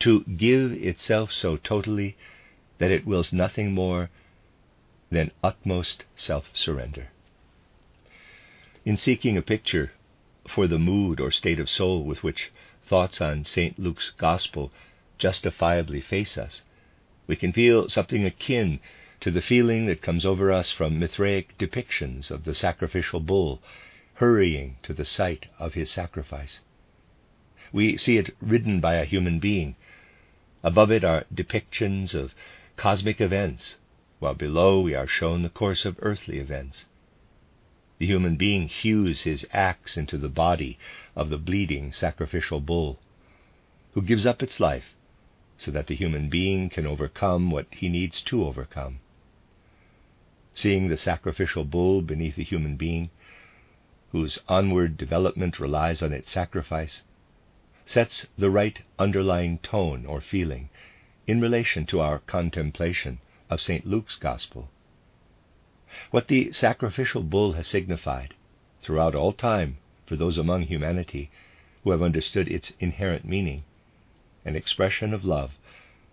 to 0.00 0.24
give 0.24 0.72
itself 0.72 1.32
so 1.32 1.56
totally 1.56 2.16
that 2.78 2.90
it 2.90 3.06
wills 3.06 3.32
nothing 3.32 3.72
more 3.72 4.10
than 5.10 5.30
utmost 5.42 6.04
self 6.16 6.48
surrender. 6.52 7.08
In 8.84 8.96
seeking 8.96 9.36
a 9.36 9.42
picture 9.42 9.92
for 10.46 10.66
the 10.66 10.78
mood 10.78 11.20
or 11.20 11.30
state 11.30 11.58
of 11.58 11.70
soul 11.70 12.04
with 12.04 12.22
which 12.22 12.50
thoughts 12.86 13.20
on 13.20 13.44
St. 13.44 13.78
Luke's 13.78 14.10
Gospel 14.10 14.70
justifiably 15.18 16.00
face 16.00 16.36
us, 16.36 16.62
we 17.26 17.36
can 17.36 17.52
feel 17.52 17.88
something 17.88 18.24
akin 18.24 18.80
to 19.20 19.30
the 19.30 19.40
feeling 19.40 19.86
that 19.86 20.02
comes 20.02 20.26
over 20.26 20.52
us 20.52 20.70
from 20.70 20.98
Mithraic 20.98 21.56
depictions 21.56 22.30
of 22.30 22.44
the 22.44 22.54
sacrificial 22.54 23.20
bull 23.20 23.62
hurrying 24.14 24.76
to 24.82 24.92
the 24.92 25.04
site 25.04 25.46
of 25.58 25.74
his 25.74 25.90
sacrifice. 25.90 26.60
We 27.74 27.96
see 27.96 28.18
it 28.18 28.36
ridden 28.40 28.78
by 28.78 28.94
a 28.94 29.04
human 29.04 29.40
being. 29.40 29.74
Above 30.62 30.92
it 30.92 31.02
are 31.02 31.26
depictions 31.34 32.14
of 32.14 32.32
cosmic 32.76 33.20
events 33.20 33.78
while 34.20 34.34
below 34.34 34.80
we 34.80 34.94
are 34.94 35.08
shown 35.08 35.42
the 35.42 35.48
course 35.48 35.84
of 35.84 35.98
earthly 36.00 36.38
events. 36.38 36.84
The 37.98 38.06
human 38.06 38.36
being 38.36 38.68
hews 38.68 39.22
his 39.22 39.44
axe 39.52 39.96
into 39.96 40.16
the 40.16 40.28
body 40.28 40.78
of 41.16 41.30
the 41.30 41.36
bleeding 41.36 41.92
sacrificial 41.92 42.60
bull, 42.60 43.00
who 43.94 44.02
gives 44.02 44.24
up 44.24 44.40
its 44.40 44.60
life 44.60 44.94
so 45.58 45.72
that 45.72 45.88
the 45.88 45.96
human 45.96 46.28
being 46.28 46.70
can 46.70 46.86
overcome 46.86 47.50
what 47.50 47.66
he 47.72 47.88
needs 47.88 48.22
to 48.22 48.44
overcome. 48.44 49.00
Seeing 50.54 50.86
the 50.86 50.96
sacrificial 50.96 51.64
bull 51.64 52.02
beneath 52.02 52.36
the 52.36 52.44
human 52.44 52.76
being, 52.76 53.10
whose 54.12 54.38
onward 54.48 54.96
development 54.96 55.58
relies 55.58 56.02
on 56.02 56.12
its 56.12 56.30
sacrifice, 56.30 57.02
sets 57.86 58.26
the 58.38 58.50
right 58.50 58.80
underlying 58.98 59.58
tone 59.58 60.06
or 60.06 60.20
feeling 60.20 60.68
in 61.26 61.40
relation 61.40 61.84
to 61.86 62.00
our 62.00 62.18
contemplation 62.20 63.18
of 63.50 63.60
St. 63.60 63.86
Luke's 63.86 64.16
Gospel. 64.16 64.70
What 66.10 66.28
the 66.28 66.52
sacrificial 66.52 67.22
bull 67.22 67.52
has 67.52 67.68
signified 67.68 68.34
throughout 68.82 69.14
all 69.14 69.32
time 69.32 69.78
for 70.06 70.16
those 70.16 70.38
among 70.38 70.62
humanity 70.62 71.30
who 71.82 71.90
have 71.90 72.02
understood 72.02 72.48
its 72.48 72.72
inherent 72.80 73.24
meaning, 73.24 73.64
an 74.44 74.56
expression 74.56 75.14
of 75.14 75.24
love, 75.24 75.52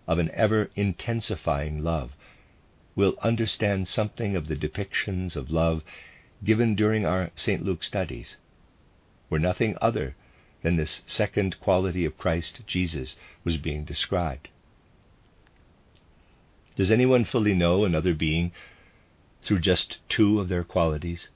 of 0.06 0.18
an 0.18 0.30
ever 0.32 0.70
intensifying 0.76 1.82
love, 1.82 2.12
will 2.94 3.16
understand 3.22 3.88
something 3.88 4.36
of 4.36 4.46
the 4.46 4.56
depictions 4.56 5.36
of 5.36 5.50
love 5.50 5.82
given 6.44 6.74
during 6.74 7.06
our 7.06 7.30
St. 7.34 7.64
Luke 7.64 7.82
studies, 7.82 8.36
where 9.28 9.40
nothing 9.40 9.76
other 9.80 10.14
than 10.62 10.76
this 10.76 11.02
second 11.06 11.58
quality 11.60 12.04
of 12.04 12.18
Christ 12.18 12.62
Jesus 12.66 13.16
was 13.44 13.56
being 13.56 13.84
described. 13.84 14.48
Does 16.76 16.90
anyone 16.90 17.24
fully 17.24 17.54
know 17.54 17.84
another 17.84 18.14
being 18.14 18.52
through 19.42 19.60
just 19.60 19.98
two 20.08 20.40
of 20.40 20.48
their 20.48 20.64
qualities? 20.64 21.28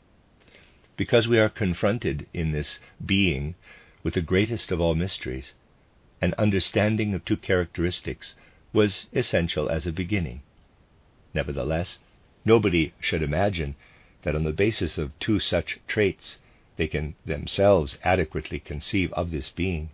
Because 0.96 1.28
we 1.28 1.38
are 1.38 1.50
confronted 1.50 2.26
in 2.32 2.52
this 2.52 2.78
being 3.04 3.54
with 4.02 4.14
the 4.14 4.22
greatest 4.22 4.72
of 4.72 4.80
all 4.80 4.94
mysteries, 4.94 5.52
an 6.22 6.32
understanding 6.38 7.12
of 7.12 7.24
two 7.24 7.36
characteristics 7.36 8.34
was 8.72 9.06
essential 9.12 9.68
as 9.68 9.86
a 9.86 9.92
beginning. 9.92 10.42
Nevertheless, 11.34 11.98
nobody 12.44 12.92
should 13.00 13.22
imagine 13.22 13.74
that 14.22 14.34
on 14.34 14.44
the 14.44 14.52
basis 14.52 14.96
of 14.96 15.16
two 15.18 15.38
such 15.38 15.78
traits 15.86 16.38
they 16.76 16.86
can 16.86 17.14
themselves 17.24 17.98
adequately 18.04 18.58
conceive 18.58 19.12
of 19.14 19.30
this 19.30 19.48
being. 19.50 19.90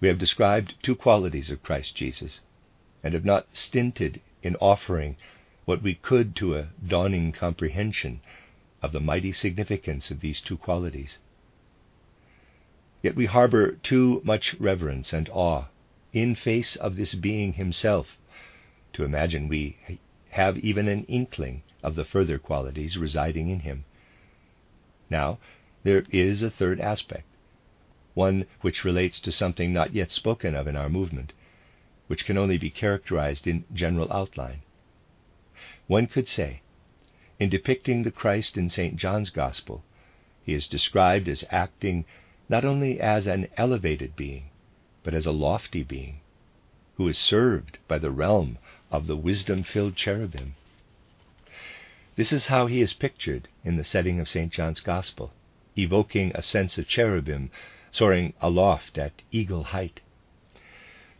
We 0.00 0.08
have 0.08 0.18
described 0.18 0.74
two 0.82 0.94
qualities 0.94 1.50
of 1.50 1.62
Christ 1.62 1.96
Jesus 1.96 2.40
and 3.02 3.14
have 3.14 3.24
not 3.24 3.56
stinted 3.56 4.20
in 4.42 4.54
offering 4.56 5.16
what 5.64 5.82
we 5.82 5.94
could 5.94 6.36
to 6.36 6.56
a 6.56 6.68
dawning 6.86 7.32
comprehension 7.32 8.20
of 8.80 8.92
the 8.92 9.00
mighty 9.00 9.32
significance 9.32 10.10
of 10.10 10.20
these 10.20 10.40
two 10.40 10.56
qualities. 10.56 11.18
Yet 13.02 13.16
we 13.16 13.26
harbor 13.26 13.72
too 13.72 14.20
much 14.24 14.54
reverence 14.60 15.12
and 15.12 15.28
awe 15.30 15.66
in 16.12 16.34
face 16.34 16.76
of 16.76 16.96
this 16.96 17.14
being 17.14 17.54
himself 17.54 18.16
to 18.92 19.04
imagine 19.04 19.48
we 19.48 19.76
have 20.30 20.58
even 20.58 20.88
an 20.88 21.04
inkling 21.04 21.62
of 21.82 21.94
the 21.94 22.04
further 22.04 22.38
qualities 22.38 22.96
residing 22.96 23.50
in 23.50 23.60
him. 23.60 23.84
Now, 25.10 25.38
there 25.84 26.04
is 26.10 26.42
a 26.42 26.50
third 26.50 26.80
aspect, 26.80 27.24
one 28.14 28.46
which 28.60 28.84
relates 28.84 29.20
to 29.20 29.32
something 29.32 29.72
not 29.72 29.94
yet 29.94 30.10
spoken 30.10 30.54
of 30.54 30.66
in 30.66 30.76
our 30.76 30.88
movement, 30.88 31.32
which 32.08 32.24
can 32.26 32.36
only 32.36 32.58
be 32.58 32.68
characterized 32.70 33.46
in 33.46 33.64
general 33.72 34.12
outline. 34.12 34.60
One 35.86 36.06
could 36.08 36.28
say, 36.28 36.60
in 37.38 37.48
depicting 37.48 38.02
the 38.02 38.10
Christ 38.10 38.58
in 38.58 38.68
St. 38.68 38.96
John's 38.96 39.30
Gospel, 39.30 39.84
he 40.44 40.52
is 40.52 40.68
described 40.68 41.28
as 41.28 41.44
acting 41.50 42.04
not 42.48 42.64
only 42.64 43.00
as 43.00 43.26
an 43.26 43.48
elevated 43.56 44.16
being, 44.16 44.50
but 45.02 45.14
as 45.14 45.24
a 45.26 45.32
lofty 45.32 45.82
being, 45.82 46.20
who 46.96 47.08
is 47.08 47.16
served 47.16 47.78
by 47.86 47.98
the 47.98 48.10
realm 48.10 48.58
of 48.90 49.06
the 49.06 49.16
wisdom 49.16 49.62
filled 49.62 49.96
cherubim. 49.96 50.54
This 52.18 52.32
is 52.32 52.46
how 52.46 52.66
he 52.66 52.80
is 52.80 52.94
pictured 52.94 53.46
in 53.64 53.76
the 53.76 53.84
setting 53.84 54.18
of 54.18 54.28
St. 54.28 54.52
John's 54.52 54.80
Gospel, 54.80 55.32
evoking 55.76 56.32
a 56.34 56.42
sense 56.42 56.76
of 56.76 56.88
cherubim 56.88 57.48
soaring 57.92 58.32
aloft 58.40 58.98
at 58.98 59.22
eagle 59.30 59.62
height. 59.62 60.00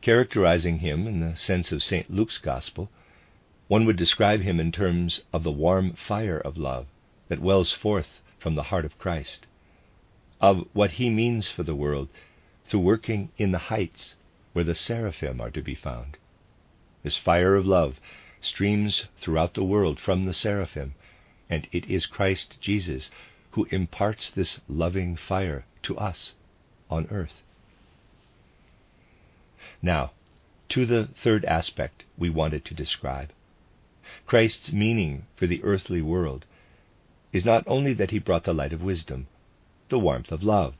Characterizing 0.00 0.80
him 0.80 1.06
in 1.06 1.20
the 1.20 1.36
sense 1.36 1.70
of 1.70 1.84
St. 1.84 2.10
Luke's 2.10 2.38
Gospel, 2.38 2.90
one 3.68 3.86
would 3.86 3.94
describe 3.94 4.40
him 4.40 4.58
in 4.58 4.72
terms 4.72 5.22
of 5.32 5.44
the 5.44 5.52
warm 5.52 5.92
fire 5.92 6.40
of 6.40 6.58
love 6.58 6.88
that 7.28 7.38
wells 7.38 7.70
forth 7.70 8.20
from 8.40 8.56
the 8.56 8.64
heart 8.64 8.84
of 8.84 8.98
Christ, 8.98 9.46
of 10.40 10.66
what 10.72 10.90
he 10.98 11.10
means 11.10 11.48
for 11.48 11.62
the 11.62 11.76
world 11.76 12.08
through 12.64 12.80
working 12.80 13.30
in 13.38 13.52
the 13.52 13.70
heights 13.70 14.16
where 14.52 14.64
the 14.64 14.74
seraphim 14.74 15.40
are 15.40 15.52
to 15.52 15.62
be 15.62 15.76
found. 15.76 16.16
This 17.04 17.16
fire 17.16 17.54
of 17.54 17.66
love 17.66 18.00
streams 18.40 19.06
throughout 19.20 19.54
the 19.54 19.64
world 19.64 19.98
from 19.98 20.24
the 20.24 20.32
seraphim, 20.32 20.94
and 21.50 21.68
it 21.72 21.86
is 21.86 22.06
Christ 22.06 22.58
Jesus 22.60 23.10
who 23.52 23.66
imparts 23.70 24.30
this 24.30 24.60
loving 24.68 25.16
fire 25.16 25.64
to 25.82 25.96
us 25.98 26.34
on 26.90 27.06
earth. 27.10 27.42
Now, 29.82 30.12
to 30.68 30.86
the 30.86 31.08
third 31.22 31.44
aspect 31.46 32.04
we 32.16 32.30
wanted 32.30 32.64
to 32.66 32.74
describe. 32.74 33.32
Christ's 34.26 34.72
meaning 34.72 35.26
for 35.36 35.46
the 35.46 35.62
earthly 35.64 36.02
world 36.02 36.46
is 37.32 37.44
not 37.44 37.64
only 37.66 37.92
that 37.94 38.10
he 38.10 38.18
brought 38.18 38.44
the 38.44 38.54
light 38.54 38.72
of 38.72 38.82
wisdom, 38.82 39.26
the 39.88 39.98
warmth 39.98 40.32
of 40.32 40.42
love, 40.42 40.74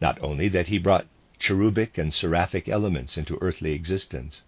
not 0.00 0.18
only 0.22 0.48
that 0.48 0.68
he 0.68 0.78
brought 0.78 1.06
cherubic 1.38 1.98
and 1.98 2.12
seraphic 2.12 2.68
elements 2.68 3.16
into 3.16 3.38
earthly 3.40 3.72
existence, 3.72 4.42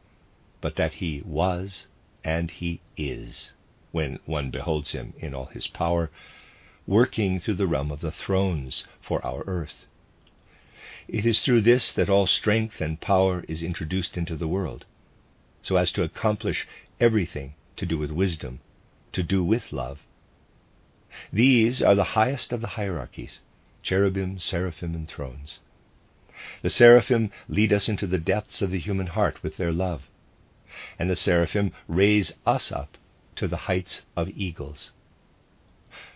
but 0.61 0.77
that 0.77 0.95
he 0.95 1.23
was 1.25 1.87
and 2.27 2.51
he 2.51 2.81
is, 2.97 3.53
when 3.93 4.19
one 4.27 4.51
beholds 4.51 4.91
him 4.91 5.15
in 5.21 5.33
all 5.33 5.47
his 5.47 5.69
power, 5.69 6.11
working 6.85 7.39
through 7.39 7.55
the 7.55 7.69
realm 7.69 7.93
of 7.93 8.01
the 8.01 8.11
thrones 8.11 8.85
for 9.01 9.25
our 9.25 9.45
earth. 9.47 9.87
It 11.07 11.25
is 11.25 11.41
through 11.41 11.61
this 11.61 11.93
that 11.93 12.11
all 12.11 12.27
strength 12.27 12.81
and 12.81 13.01
power 13.01 13.45
is 13.47 13.63
introduced 13.63 14.19
into 14.19 14.35
the 14.37 14.49
world, 14.49 14.87
so 15.63 15.77
as 15.77 15.93
to 15.93 16.03
accomplish 16.03 16.67
everything 16.99 17.55
to 17.77 17.87
do 17.87 17.97
with 17.97 18.11
wisdom, 18.11 18.59
to 19.13 19.23
do 19.23 19.45
with 19.45 19.73
love. 19.73 20.01
These 21.33 21.81
are 21.81 21.95
the 21.95 22.17
highest 22.19 22.53
of 22.53 22.61
the 22.61 22.75
hierarchies 22.75 23.41
cherubim, 23.85 24.41
seraphim, 24.41 24.97
and 24.97 25.07
thrones. 25.07 25.61
The 26.63 26.71
seraphim 26.71 27.31
lead 27.47 27.73
us 27.73 27.89
into 27.89 28.09
the 28.09 28.19
depths 28.19 28.63
of 28.63 28.73
the 28.73 28.81
human 28.81 29.07
heart 29.07 29.45
with 29.45 29.59
their 29.59 29.73
love, 29.73 30.09
and 30.99 31.09
the 31.09 31.17
seraphim 31.17 31.73
raise 31.89 32.33
us 32.45 32.71
up 32.71 32.97
to 33.37 33.49
the 33.49 33.57
heights 33.69 34.03
of 34.17 34.29
eagles. 34.31 34.93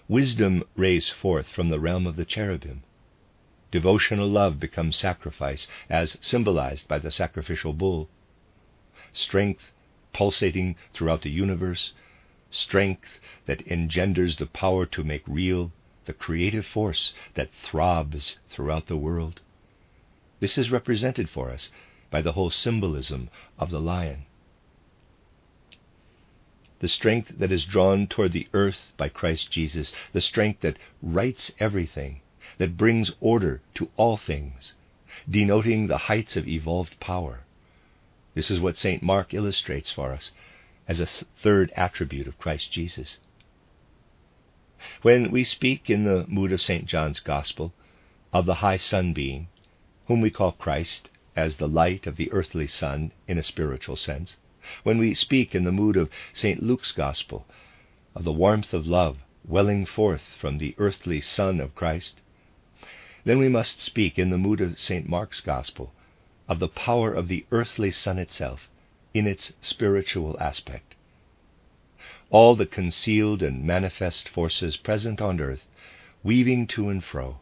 Wisdom 0.09 0.65
rays 0.77 1.09
forth 1.09 1.49
from 1.49 1.69
the 1.69 1.81
realm 1.81 2.07
of 2.07 2.17
the 2.17 2.25
cherubim. 2.25 2.83
Devotional 3.71 4.29
love 4.29 4.59
becomes 4.59 4.97
sacrifice, 4.97 5.69
as 5.89 6.19
symbolized 6.21 6.89
by 6.89 6.99
the 6.99 7.13
sacrificial 7.13 7.73
bull. 7.73 8.09
Strength 9.13 9.71
pulsating 10.13 10.75
throughout 10.93 11.23
the 11.23 11.31
universe, 11.31 11.93
strength 12.51 13.21
that 13.47 13.67
engenders 13.69 14.37
the 14.37 14.47
power 14.47 14.85
to 14.87 15.05
make 15.05 15.23
real 15.27 15.71
the 16.07 16.13
creative 16.13 16.67
force 16.67 17.15
that 17.35 17.51
throbs 17.63 18.39
throughout 18.49 18.87
the 18.87 18.97
world. 18.97 19.41
This 20.41 20.59
is 20.59 20.71
represented 20.71 21.31
for 21.31 21.51
us 21.51 21.71
by 22.11 22.23
the 22.23 22.33
whole 22.33 22.51
symbolism 22.51 23.31
of 23.59 23.71
the 23.71 23.81
lion. 23.81 24.27
The 26.81 26.89
strength 26.89 27.39
that 27.39 27.53
is 27.53 27.65
drawn 27.67 28.07
toward 28.07 28.33
the 28.33 28.49
earth 28.55 28.93
by 28.97 29.11
Christ 29.11 29.51
Jesus, 29.51 29.93
the 30.13 30.21
strength 30.21 30.63
that 30.63 30.79
rights 31.03 31.53
everything, 31.59 32.23
that 32.59 32.77
brings 32.77 33.13
order 33.21 33.61
to 33.75 33.91
all 33.97 34.17
things, 34.17 34.75
denoting 35.29 35.87
the 35.87 35.99
heights 36.09 36.37
of 36.37 36.49
evolved 36.49 36.99
power. 36.99 37.45
This 38.35 38.51
is 38.51 38.61
what 38.61 38.79
St. 38.79 39.03
Mark 39.03 39.35
illustrates 39.35 39.91
for 39.91 40.13
us 40.13 40.33
as 40.89 41.01
a 41.01 41.07
third 41.07 41.71
attribute 41.77 42.27
of 42.27 42.39
Christ 42.39 42.73
Jesus. 42.73 43.19
When 45.03 45.31
we 45.31 45.45
speak 45.45 45.91
in 45.91 46.05
the 46.05 46.27
mood 46.29 46.51
of 46.51 46.63
St. 46.63 46.87
John's 46.87 47.21
Gospel 47.21 47.75
of 48.33 48.47
the 48.47 48.57
high 48.57 48.79
sun 48.79 49.13
being, 49.13 49.49
whom 50.07 50.23
we 50.23 50.31
call 50.31 50.53
Christ 50.53 51.11
as 51.37 51.57
the 51.57 51.69
light 51.69 52.07
of 52.07 52.17
the 52.17 52.33
earthly 52.33 52.67
sun 52.67 53.13
in 53.29 53.37
a 53.37 53.43
spiritual 53.43 53.97
sense, 53.97 54.39
when 54.85 54.99
we 54.99 55.15
speak 55.15 55.53
in 55.55 55.65
the 55.65 55.73
mood 55.73 55.97
of 55.97 56.09
St. 56.33 56.63
Luke's 56.63 56.93
Gospel 56.93 57.45
of 58.15 58.23
the 58.23 58.33
warmth 58.33 58.73
of 58.73 58.87
love 58.87 59.19
welling 59.45 59.85
forth 59.85 60.23
from 60.39 60.59
the 60.59 60.77
earthly 60.79 61.21
sun 61.21 61.61
of 61.61 61.75
Christ, 61.75 62.21
then 63.25 63.39
we 63.39 63.49
must 63.49 63.81
speak 63.81 64.17
in 64.17 64.31
the 64.31 64.39
mood 64.39 64.61
of 64.61 64.79
St. 64.79 65.09
Mark's 65.09 65.41
Gospel 65.41 65.93
of 66.49 66.61
the 66.61 66.69
power 66.69 67.13
of 67.13 67.27
the 67.27 67.45
earthly 67.51 67.91
sun 67.91 68.19
itself 68.19 68.69
in 69.13 69.27
its 69.27 69.53
spiritual 69.61 70.37
aspect 70.39 70.95
all 72.31 72.55
the 72.55 72.67
concealed 72.67 73.43
and 73.43 73.65
manifest 73.65 74.29
forces 74.29 74.77
present 74.77 75.21
on 75.21 75.41
earth, 75.41 75.67
weaving 76.23 76.65
to 76.69 76.89
and 76.89 77.03
fro, 77.03 77.41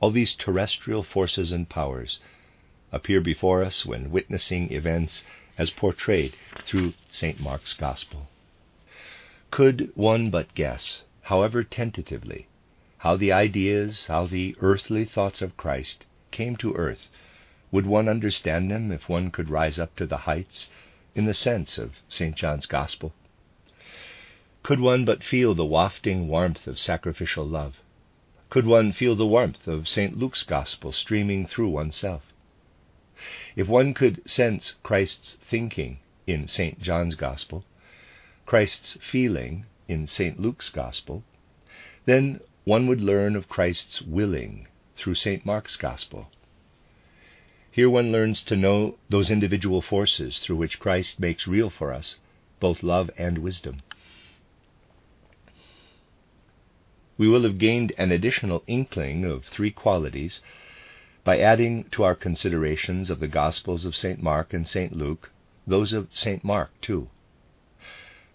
all 0.00 0.10
these 0.10 0.34
terrestrial 0.34 1.04
forces 1.04 1.52
and 1.52 1.68
powers, 1.68 2.18
appear 2.90 3.20
before 3.20 3.62
us 3.62 3.86
when 3.86 4.10
witnessing 4.10 4.72
events 4.72 5.24
as 5.58 5.70
portrayed 5.70 6.34
through 6.64 6.94
St. 7.10 7.40
Mark's 7.40 7.74
Gospel. 7.74 8.28
Could 9.50 9.90
one 9.94 10.30
but 10.30 10.54
guess, 10.54 11.02
however 11.22 11.64
tentatively, 11.64 12.46
how 12.98 13.16
the 13.16 13.32
ideas, 13.32 14.06
how 14.06 14.26
the 14.26 14.56
earthly 14.60 15.04
thoughts 15.04 15.42
of 15.42 15.56
Christ 15.56 16.06
came 16.30 16.56
to 16.56 16.74
earth, 16.74 17.08
would 17.70 17.86
one 17.86 18.08
understand 18.08 18.70
them 18.70 18.92
if 18.92 19.08
one 19.08 19.30
could 19.30 19.50
rise 19.50 19.78
up 19.78 19.94
to 19.96 20.06
the 20.06 20.18
heights 20.18 20.70
in 21.14 21.24
the 21.26 21.34
sense 21.34 21.76
of 21.76 21.96
St. 22.08 22.36
John's 22.36 22.66
Gospel? 22.66 23.12
Could 24.62 24.80
one 24.80 25.04
but 25.04 25.24
feel 25.24 25.54
the 25.54 25.64
wafting 25.64 26.28
warmth 26.28 26.66
of 26.66 26.78
sacrificial 26.78 27.44
love? 27.44 27.80
Could 28.50 28.66
one 28.66 28.92
feel 28.92 29.14
the 29.14 29.26
warmth 29.26 29.66
of 29.66 29.88
St. 29.88 30.16
Luke's 30.16 30.42
Gospel 30.42 30.92
streaming 30.92 31.46
through 31.46 31.68
oneself? 31.68 32.22
If 33.56 33.66
one 33.68 33.94
could 33.94 34.28
sense 34.28 34.74
Christ's 34.82 35.38
thinking 35.42 35.98
in 36.26 36.46
St. 36.46 36.80
John's 36.80 37.14
Gospel, 37.14 37.64
Christ's 38.46 38.96
feeling 39.00 39.66
in 39.88 40.06
St. 40.06 40.38
Luke's 40.38 40.68
Gospel, 40.68 41.24
then 42.04 42.40
one 42.64 42.86
would 42.86 43.00
learn 43.00 43.34
of 43.34 43.48
Christ's 43.48 44.02
willing 44.02 44.68
through 44.96 45.16
St. 45.16 45.44
Mark's 45.44 45.76
Gospel. 45.76 46.30
Here 47.70 47.90
one 47.90 48.12
learns 48.12 48.42
to 48.44 48.56
know 48.56 48.98
those 49.08 49.30
individual 49.30 49.82
forces 49.82 50.38
through 50.38 50.56
which 50.56 50.78
Christ 50.78 51.18
makes 51.18 51.46
real 51.46 51.70
for 51.70 51.92
us 51.92 52.16
both 52.60 52.82
love 52.82 53.10
and 53.16 53.38
wisdom. 53.38 53.82
we 57.18 57.28
will 57.28 57.42
have 57.42 57.58
gained 57.58 57.92
an 57.98 58.12
additional 58.12 58.62
inkling 58.68 59.24
of 59.24 59.44
three 59.44 59.72
qualities 59.72 60.40
by 61.28 61.38
adding 61.40 61.84
to 61.90 62.02
our 62.02 62.14
considerations 62.14 63.10
of 63.10 63.20
the 63.20 63.28
Gospels 63.28 63.84
of 63.84 63.94
St. 63.94 64.22
Mark 64.22 64.54
and 64.54 64.66
St. 64.66 64.96
Luke 64.96 65.30
those 65.66 65.92
of 65.92 66.08
St. 66.10 66.42
Mark, 66.42 66.70
too. 66.80 67.10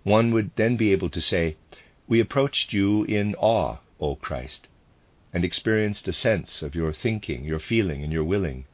One 0.03 0.31
would 0.31 0.51
then 0.57 0.77
be 0.77 0.91
able 0.91 1.09
to 1.09 1.19
say, 1.19 1.55
We 2.07 2.19
approached 2.19 2.71
you 2.71 3.03
in 3.05 3.33
awe, 3.33 3.77
O 3.99 4.15
Christ, 4.15 4.67
and 5.33 5.43
experienced 5.43 6.07
a 6.07 6.13
sense 6.13 6.61
of 6.61 6.75
your 6.75 6.93
thinking, 6.93 7.43
your 7.43 7.57
feeling, 7.57 8.03
and 8.03 8.13
your 8.13 8.25
willing, 8.25 8.65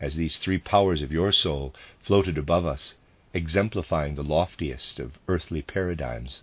as 0.00 0.16
these 0.16 0.40
three 0.40 0.58
powers 0.58 1.00
of 1.00 1.12
your 1.12 1.30
soul 1.30 1.72
floated 2.02 2.36
above 2.36 2.66
us, 2.66 2.96
exemplifying 3.32 4.16
the 4.16 4.24
loftiest 4.24 4.98
of 4.98 5.16
earthly 5.28 5.62
paradigms. 5.62 6.42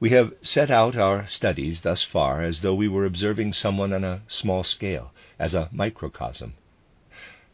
We 0.00 0.10
have 0.10 0.34
set 0.42 0.70
out 0.70 0.96
our 0.96 1.26
studies 1.26 1.82
thus 1.82 2.02
far 2.02 2.42
as 2.42 2.60
though 2.60 2.74
we 2.74 2.88
were 2.88 3.04
observing 3.04 3.52
someone 3.52 3.92
on 3.92 4.02
a 4.02 4.22
small 4.26 4.64
scale, 4.64 5.12
as 5.38 5.54
a 5.54 5.68
microcosm, 5.72 6.54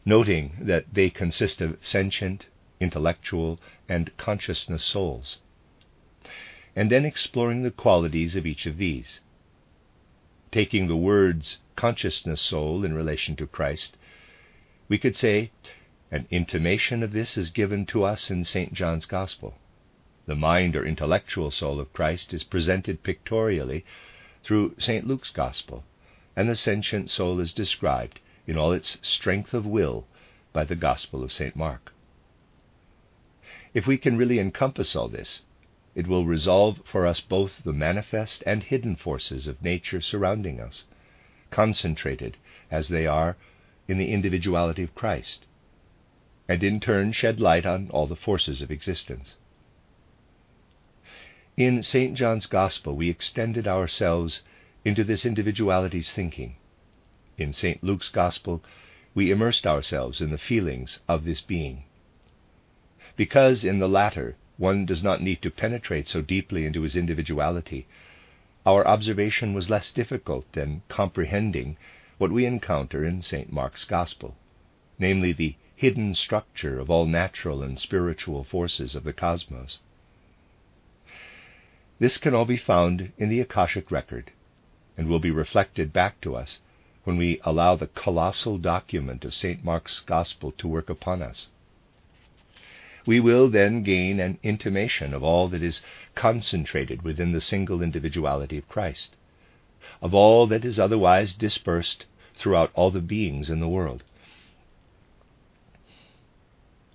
noting 0.05 0.57
that 0.59 0.93
they 0.93 1.09
consist 1.09 1.61
of 1.61 1.77
sentient, 1.81 2.47
intellectual, 2.79 3.59
and 3.87 4.15
consciousness 4.17 4.83
souls, 4.83 5.37
and 6.75 6.89
then 6.89 7.05
exploring 7.05 7.61
the 7.61 7.71
qualities 7.71 8.35
of 8.35 8.47
each 8.47 8.65
of 8.65 8.77
these. 8.77 9.21
Taking 10.51 10.87
the 10.87 10.97
words 10.97 11.59
consciousness 11.75 12.41
soul 12.41 12.83
in 12.83 12.93
relation 12.93 13.35
to 13.35 13.45
Christ, 13.47 13.97
we 14.87 14.97
could 14.97 15.15
say 15.15 15.51
an 16.09 16.27
intimation 16.31 17.03
of 17.03 17.11
this 17.11 17.37
is 17.37 17.51
given 17.51 17.85
to 17.85 18.03
us 18.03 18.31
in 18.31 18.43
St. 18.43 18.73
John's 18.73 19.05
Gospel. 19.05 19.53
The 20.31 20.35
mind 20.37 20.77
or 20.77 20.85
intellectual 20.85 21.51
soul 21.51 21.77
of 21.81 21.91
Christ 21.91 22.33
is 22.33 22.45
presented 22.45 23.03
pictorially 23.03 23.83
through 24.45 24.75
St. 24.79 25.05
Luke's 25.05 25.29
Gospel, 25.29 25.83
and 26.37 26.47
the 26.47 26.55
sentient 26.55 27.09
soul 27.09 27.41
is 27.41 27.51
described 27.51 28.21
in 28.47 28.55
all 28.55 28.71
its 28.71 28.97
strength 29.01 29.53
of 29.53 29.65
will 29.65 30.07
by 30.53 30.63
the 30.63 30.77
Gospel 30.77 31.21
of 31.21 31.33
St. 31.33 31.53
Mark. 31.53 31.91
If 33.73 33.85
we 33.85 33.97
can 33.97 34.17
really 34.17 34.39
encompass 34.39 34.95
all 34.95 35.09
this, 35.09 35.41
it 35.95 36.07
will 36.07 36.25
resolve 36.25 36.81
for 36.85 37.05
us 37.05 37.19
both 37.19 37.61
the 37.65 37.73
manifest 37.73 38.41
and 38.45 38.63
hidden 38.63 38.95
forces 38.95 39.47
of 39.47 39.61
nature 39.61 39.99
surrounding 39.99 40.61
us, 40.61 40.85
concentrated 41.49 42.37
as 42.71 42.87
they 42.87 43.05
are 43.05 43.35
in 43.85 43.97
the 43.97 44.13
individuality 44.13 44.83
of 44.83 44.95
Christ, 44.95 45.45
and 46.47 46.63
in 46.63 46.79
turn 46.79 47.11
shed 47.11 47.41
light 47.41 47.65
on 47.65 47.89
all 47.89 48.07
the 48.07 48.15
forces 48.15 48.61
of 48.61 48.71
existence. 48.71 49.35
In 51.63 51.83
St. 51.83 52.15
John's 52.17 52.47
Gospel, 52.47 52.95
we 52.95 53.07
extended 53.07 53.67
ourselves 53.67 54.41
into 54.83 55.03
this 55.03 55.27
individuality's 55.27 56.11
thinking. 56.11 56.55
In 57.37 57.53
St. 57.53 57.83
Luke's 57.83 58.09
Gospel, 58.09 58.63
we 59.13 59.29
immersed 59.29 59.67
ourselves 59.67 60.21
in 60.21 60.31
the 60.31 60.39
feelings 60.39 61.01
of 61.07 61.23
this 61.23 61.39
being. 61.39 61.83
Because 63.15 63.63
in 63.63 63.77
the 63.77 63.87
latter, 63.87 64.37
one 64.57 64.87
does 64.87 65.03
not 65.03 65.21
need 65.21 65.39
to 65.43 65.51
penetrate 65.51 66.07
so 66.07 66.23
deeply 66.23 66.65
into 66.65 66.81
his 66.81 66.95
individuality, 66.95 67.85
our 68.65 68.83
observation 68.87 69.53
was 69.53 69.69
less 69.69 69.91
difficult 69.91 70.51
than 70.53 70.81
comprehending 70.89 71.77
what 72.17 72.31
we 72.31 72.43
encounter 72.43 73.05
in 73.05 73.21
St. 73.21 73.53
Mark's 73.53 73.85
Gospel, 73.85 74.35
namely 74.97 75.31
the 75.31 75.53
hidden 75.75 76.15
structure 76.15 76.79
of 76.79 76.89
all 76.89 77.05
natural 77.05 77.61
and 77.61 77.77
spiritual 77.77 78.43
forces 78.43 78.95
of 78.95 79.03
the 79.03 79.13
cosmos. 79.13 79.77
This 82.01 82.17
can 82.17 82.33
all 82.33 82.45
be 82.45 82.57
found 82.57 83.11
in 83.19 83.29
the 83.29 83.41
Akashic 83.41 83.91
record 83.91 84.31
and 84.97 85.07
will 85.07 85.19
be 85.19 85.29
reflected 85.29 85.93
back 85.93 86.19
to 86.21 86.35
us 86.35 86.59
when 87.03 87.15
we 87.15 87.39
allow 87.43 87.75
the 87.75 87.85
colossal 87.85 88.57
document 88.57 89.23
of 89.23 89.35
St. 89.35 89.63
Mark's 89.63 89.99
Gospel 89.99 90.51
to 90.53 90.67
work 90.67 90.89
upon 90.89 91.21
us. 91.21 91.49
We 93.05 93.19
will 93.19 93.49
then 93.49 93.83
gain 93.83 94.19
an 94.19 94.39
intimation 94.41 95.13
of 95.13 95.23
all 95.23 95.47
that 95.49 95.61
is 95.61 95.83
concentrated 96.15 97.03
within 97.03 97.33
the 97.33 97.39
single 97.39 97.83
individuality 97.83 98.57
of 98.57 98.67
Christ, 98.67 99.15
of 100.01 100.15
all 100.15 100.47
that 100.47 100.65
is 100.65 100.79
otherwise 100.79 101.35
dispersed 101.35 102.07
throughout 102.33 102.71
all 102.73 102.89
the 102.89 102.99
beings 102.99 103.51
in 103.51 103.59
the 103.59 103.69
world. 103.69 104.03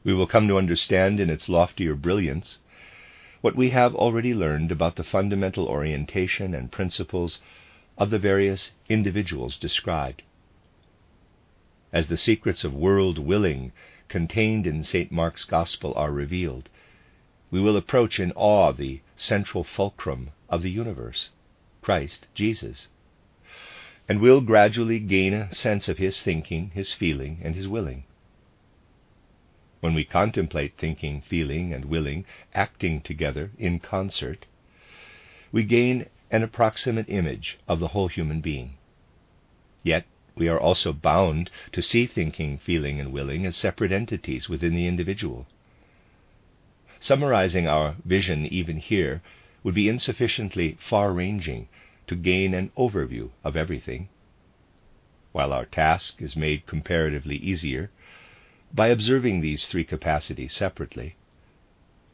We 0.03 0.15
will 0.15 0.27
come 0.27 0.49
to 0.49 0.59
understand 0.59 1.21
in 1.21 1.31
its 1.31 1.49
loftier 1.49 1.95
brilliance 1.95 2.59
what 3.47 3.55
we 3.55 3.71
have 3.71 3.95
already 3.95 4.35
learned 4.35 4.73
about 4.73 4.97
the 4.97 5.05
fundamental 5.05 5.69
orientation 5.69 6.53
and 6.53 6.73
principles 6.73 7.41
of 7.97 8.11
the 8.11 8.19
various 8.19 8.73
individuals 8.89 9.57
described. 9.57 10.21
As 11.93 12.09
the 12.09 12.17
secrets 12.17 12.65
of 12.65 12.75
world 12.75 13.21
willing 13.21 13.71
contained 14.09 14.67
in 14.67 14.83
St. 14.83 15.13
Mark's 15.13 15.45
Gospel 15.45 15.95
are 15.95 16.11
revealed, 16.11 16.69
we 17.53 17.61
will 17.61 17.77
approach 17.77 18.19
in 18.19 18.33
awe 18.33 18.73
the 18.73 19.01
central 19.15 19.63
fulcrum 19.63 20.31
of 20.49 20.63
the 20.63 20.71
universe, 20.73 21.31
Christ 21.83 22.27
Jesus, 22.35 22.89
and 24.09 24.21
will 24.21 24.41
gradually 24.41 24.99
gain 24.99 25.33
a 25.33 25.55
sense 25.55 25.89
of 25.89 25.99
his 25.99 26.21
thinking, 26.21 26.73
his 26.75 26.93
feeling, 26.93 27.39
and 27.45 27.55
his 27.55 27.69
willing. 27.69 28.07
When 29.81 29.93
we 29.93 30.05
contemplate 30.05 30.79
thinking, 30.79 31.21
feeling, 31.21 31.75
and 31.75 31.85
willing 31.85 32.25
acting 32.55 33.03
together 33.03 33.51
in 33.59 33.79
concert, 33.79 34.47
we 35.53 35.65
gain 35.65 36.07
an 36.31 36.43
approximate 36.43 37.09
image 37.09 37.59
of 37.69 37.79
the 37.79 37.89
whole 37.89 38.09
human 38.09 38.41
being. 38.41 38.79
Yet 39.83 40.07
we 40.35 40.49
are 40.49 40.59
also 40.59 40.93
bound 40.93 41.51
to 41.73 41.83
see 41.83 42.07
thinking, 42.07 42.59
feeling, 42.59 43.01
and 43.01 43.13
willing 43.13 43.47
as 43.47 43.55
separate 43.57 43.93
entities 43.93 44.49
within 44.49 44.75
the 44.75 44.87
individual. 44.87 45.47
Summarizing 46.99 47.67
our 47.67 47.97
vision 48.05 48.47
even 48.47 48.79
here 48.79 49.23
would 49.63 49.75
be 49.75 49.89
insufficiently 49.89 50.77
far 50.81 51.13
ranging 51.13 51.69
to 52.07 52.17
gain 52.17 52.55
an 52.55 52.71
overview 52.77 53.31
of 53.45 53.57
everything. 53.57 54.09
While 55.33 55.53
our 55.53 55.67
task 55.67 56.23
is 56.23 56.35
made 56.35 56.67
comparatively 56.67 57.37
easier 57.37 57.91
by 58.75 58.89
observing 58.89 59.41
these 59.41 59.67
three 59.67 59.85
capacities 59.85 60.55
separately, 60.55 61.17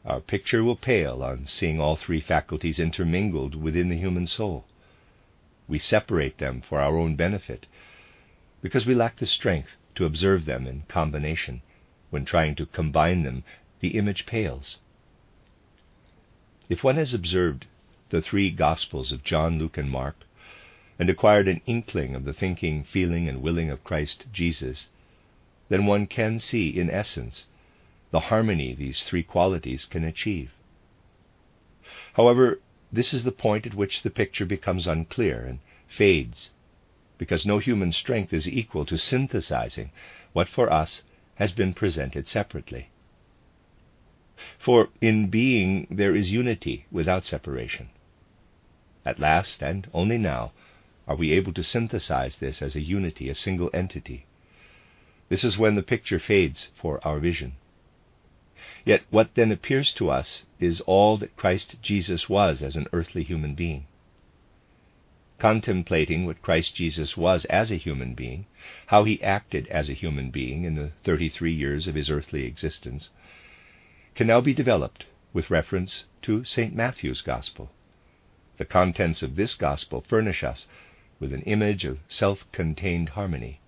our 0.05 0.19
picture 0.19 0.63
will 0.63 0.75
pale 0.75 1.23
on 1.23 1.47
seeing 1.47 1.79
all 1.79 1.95
three 1.95 2.19
faculties 2.19 2.79
intermingled 2.79 3.55
within 3.55 3.89
the 3.89 3.97
human 3.97 4.27
soul. 4.27 4.65
We 5.67 5.79
separate 5.79 6.37
them 6.37 6.61
for 6.61 6.79
our 6.79 6.97
own 6.97 7.15
benefit 7.15 7.65
because 8.61 8.85
we 8.85 8.93
lack 8.93 9.17
the 9.17 9.25
strength 9.25 9.77
to 9.95 10.05
observe 10.05 10.45
them 10.45 10.67
in 10.67 10.83
combination. 10.87 11.61
When 12.09 12.25
trying 12.25 12.55
to 12.55 12.65
combine 12.65 13.23
them, 13.23 13.43
the 13.79 13.97
image 13.97 14.25
pales. 14.25 14.77
If 16.69 16.83
one 16.83 16.95
has 16.95 17.13
observed 17.13 17.65
the 18.09 18.21
three 18.21 18.51
Gospels 18.51 19.11
of 19.11 19.23
John, 19.23 19.57
Luke, 19.57 19.77
and 19.77 19.89
Mark, 19.89 20.15
and 20.99 21.09
acquired 21.09 21.47
an 21.47 21.61
inkling 21.65 22.13
of 22.13 22.23
the 22.23 22.33
thinking, 22.33 22.83
feeling, 22.83 23.27
and 23.27 23.41
willing 23.41 23.69
of 23.69 23.83
Christ 23.83 24.25
Jesus, 24.31 24.89
then 25.73 25.87
one 25.87 26.05
can 26.05 26.37
see, 26.37 26.69
in 26.69 26.87
essence, 26.91 27.47
the 28.11 28.19
harmony 28.29 28.75
these 28.75 29.05
three 29.05 29.23
qualities 29.23 29.85
can 29.85 30.03
achieve. 30.03 30.51
However, 32.13 32.59
this 32.91 33.11
is 33.11 33.23
the 33.23 33.31
point 33.31 33.65
at 33.65 33.73
which 33.73 34.03
the 34.03 34.11
picture 34.11 34.45
becomes 34.45 34.85
unclear 34.85 35.43
and 35.43 35.57
fades, 35.87 36.51
because 37.17 37.43
no 37.43 37.57
human 37.57 37.91
strength 37.91 38.31
is 38.31 38.47
equal 38.47 38.85
to 38.85 38.99
synthesizing 38.99 39.89
what 40.31 40.47
for 40.47 40.71
us 40.71 41.01
has 41.35 41.51
been 41.53 41.73
presented 41.73 42.27
separately. 42.27 42.89
For 44.59 44.89
in 45.01 45.31
being 45.31 45.87
there 45.89 46.15
is 46.15 46.31
unity 46.31 46.85
without 46.91 47.25
separation. 47.25 47.89
At 49.03 49.19
last, 49.19 49.63
and 49.63 49.89
only 49.91 50.19
now, 50.19 50.51
are 51.07 51.15
we 51.15 51.31
able 51.31 51.53
to 51.53 51.63
synthesize 51.63 52.37
this 52.37 52.61
as 52.61 52.75
a 52.75 52.81
unity, 52.81 53.27
a 53.27 53.33
single 53.33 53.71
entity. 53.73 54.27
This 55.29 55.43
is 55.43 55.57
when 55.57 55.75
the 55.75 55.83
picture 55.83 56.19
fades 56.19 56.71
for 56.75 57.05
our 57.05 57.19
vision. 57.19 57.53
Yet 58.85 59.03
what 59.09 59.35
then 59.35 59.51
appears 59.51 59.93
to 59.93 60.09
us 60.09 60.45
is 60.59 60.81
all 60.81 61.17
that 61.17 61.37
Christ 61.37 61.81
Jesus 61.81 62.27
was 62.27 62.61
as 62.61 62.75
an 62.75 62.87
earthly 62.91 63.23
human 63.23 63.55
being. 63.55 63.87
Contemplating 65.39 66.25
what 66.25 66.41
Christ 66.41 66.75
Jesus 66.75 67.15
was 67.17 67.45
as 67.45 67.71
a 67.71 67.77
human 67.77 68.13
being, 68.13 68.45
how 68.87 69.03
he 69.03 69.21
acted 69.23 69.67
as 69.67 69.89
a 69.89 69.93
human 69.93 70.31
being 70.31 70.63
in 70.65 70.75
the 70.75 70.91
33 71.03 71.53
years 71.53 71.87
of 71.87 71.95
his 71.95 72.09
earthly 72.09 72.45
existence, 72.45 73.09
can 74.15 74.27
now 74.27 74.41
be 74.41 74.53
developed 74.53 75.05
with 75.33 75.49
reference 75.49 76.05
to 76.21 76.43
St. 76.43 76.75
Matthew's 76.75 77.21
Gospel. 77.21 77.71
The 78.57 78.65
contents 78.65 79.23
of 79.23 79.35
this 79.35 79.55
Gospel 79.55 80.01
furnish 80.01 80.43
us 80.43 80.67
with 81.19 81.33
an 81.33 81.41
image 81.41 81.85
of 81.85 81.99
self 82.07 82.49
contained 82.51 83.09
harmony. 83.09 83.59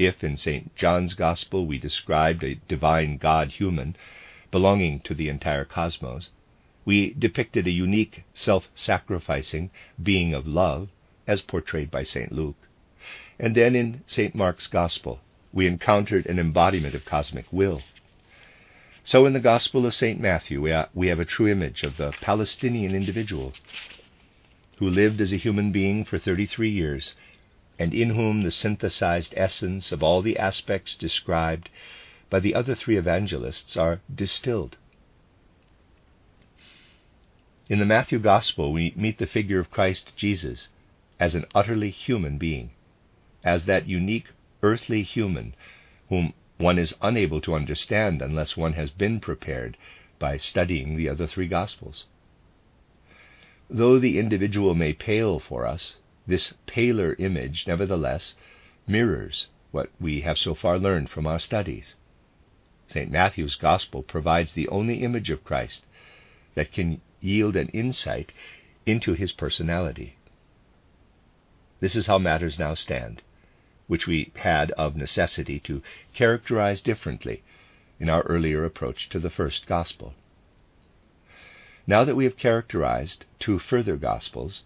If 0.00 0.24
in 0.24 0.38
St. 0.38 0.74
John's 0.76 1.12
Gospel 1.12 1.66
we 1.66 1.76
described 1.76 2.42
a 2.42 2.58
divine 2.66 3.18
God 3.18 3.52
human 3.52 3.96
belonging 4.50 5.00
to 5.00 5.12
the 5.12 5.28
entire 5.28 5.66
cosmos, 5.66 6.30
we 6.86 7.12
depicted 7.12 7.66
a 7.66 7.70
unique, 7.70 8.24
self 8.32 8.70
sacrificing 8.74 9.70
being 10.02 10.32
of 10.32 10.46
love, 10.46 10.88
as 11.26 11.42
portrayed 11.42 11.90
by 11.90 12.02
St. 12.04 12.32
Luke. 12.32 12.56
And 13.38 13.54
then 13.54 13.76
in 13.76 14.02
St. 14.06 14.34
Mark's 14.34 14.68
Gospel, 14.68 15.20
we 15.52 15.66
encountered 15.66 16.24
an 16.24 16.38
embodiment 16.38 16.94
of 16.94 17.04
cosmic 17.04 17.52
will. 17.52 17.82
So 19.04 19.26
in 19.26 19.34
the 19.34 19.38
Gospel 19.38 19.84
of 19.84 19.94
St. 19.94 20.18
Matthew, 20.18 20.62
we 20.94 21.08
have 21.08 21.20
a 21.20 21.26
true 21.26 21.46
image 21.46 21.82
of 21.82 21.98
the 21.98 22.12
Palestinian 22.22 22.94
individual 22.94 23.52
who 24.78 24.88
lived 24.88 25.20
as 25.20 25.34
a 25.34 25.36
human 25.36 25.72
being 25.72 26.06
for 26.06 26.18
33 26.18 26.70
years 26.70 27.14
and 27.80 27.94
in 27.94 28.10
whom 28.10 28.42
the 28.42 28.50
synthesized 28.50 29.32
essence 29.38 29.90
of 29.90 30.02
all 30.02 30.20
the 30.20 30.36
aspects 30.36 30.94
described 30.94 31.70
by 32.28 32.38
the 32.38 32.54
other 32.54 32.74
three 32.74 32.98
evangelists 32.98 33.74
are 33.74 34.02
distilled. 34.14 34.76
In 37.70 37.78
the 37.78 37.86
Matthew 37.86 38.18
Gospel, 38.18 38.70
we 38.70 38.92
meet 38.94 39.16
the 39.16 39.26
figure 39.26 39.58
of 39.58 39.70
Christ 39.70 40.12
Jesus 40.14 40.68
as 41.18 41.34
an 41.34 41.46
utterly 41.54 41.88
human 41.88 42.36
being, 42.36 42.70
as 43.42 43.64
that 43.64 43.88
unique 43.88 44.28
earthly 44.62 45.02
human 45.02 45.54
whom 46.10 46.34
one 46.58 46.78
is 46.78 46.94
unable 47.00 47.40
to 47.40 47.54
understand 47.54 48.20
unless 48.20 48.58
one 48.58 48.74
has 48.74 48.90
been 48.90 49.20
prepared 49.20 49.78
by 50.18 50.36
studying 50.36 50.98
the 50.98 51.08
other 51.08 51.26
three 51.26 51.48
Gospels. 51.48 52.04
Though 53.70 53.98
the 53.98 54.18
individual 54.18 54.74
may 54.74 54.92
pale 54.92 55.38
for 55.38 55.66
us, 55.66 55.96
this 56.26 56.52
paler 56.66 57.14
image, 57.18 57.66
nevertheless, 57.66 58.34
mirrors 58.86 59.48
what 59.70 59.90
we 60.00 60.20
have 60.22 60.38
so 60.38 60.54
far 60.54 60.78
learned 60.78 61.10
from 61.10 61.26
our 61.26 61.38
studies. 61.38 61.94
St. 62.88 63.10
Matthew's 63.10 63.54
Gospel 63.54 64.02
provides 64.02 64.52
the 64.52 64.68
only 64.68 65.02
image 65.02 65.30
of 65.30 65.44
Christ 65.44 65.84
that 66.54 66.72
can 66.72 67.00
yield 67.20 67.56
an 67.56 67.68
insight 67.68 68.32
into 68.84 69.14
his 69.14 69.32
personality. 69.32 70.16
This 71.78 71.94
is 71.94 72.06
how 72.06 72.18
matters 72.18 72.58
now 72.58 72.74
stand, 72.74 73.22
which 73.86 74.06
we 74.06 74.32
had 74.36 74.70
of 74.72 74.96
necessity 74.96 75.60
to 75.60 75.82
characterize 76.12 76.82
differently 76.82 77.42
in 77.98 78.10
our 78.10 78.22
earlier 78.22 78.64
approach 78.64 79.08
to 79.10 79.18
the 79.18 79.30
first 79.30 79.66
Gospel. 79.66 80.14
Now 81.86 82.04
that 82.04 82.16
we 82.16 82.24
have 82.24 82.36
characterized 82.36 83.24
two 83.38 83.58
further 83.58 83.96
Gospels, 83.96 84.62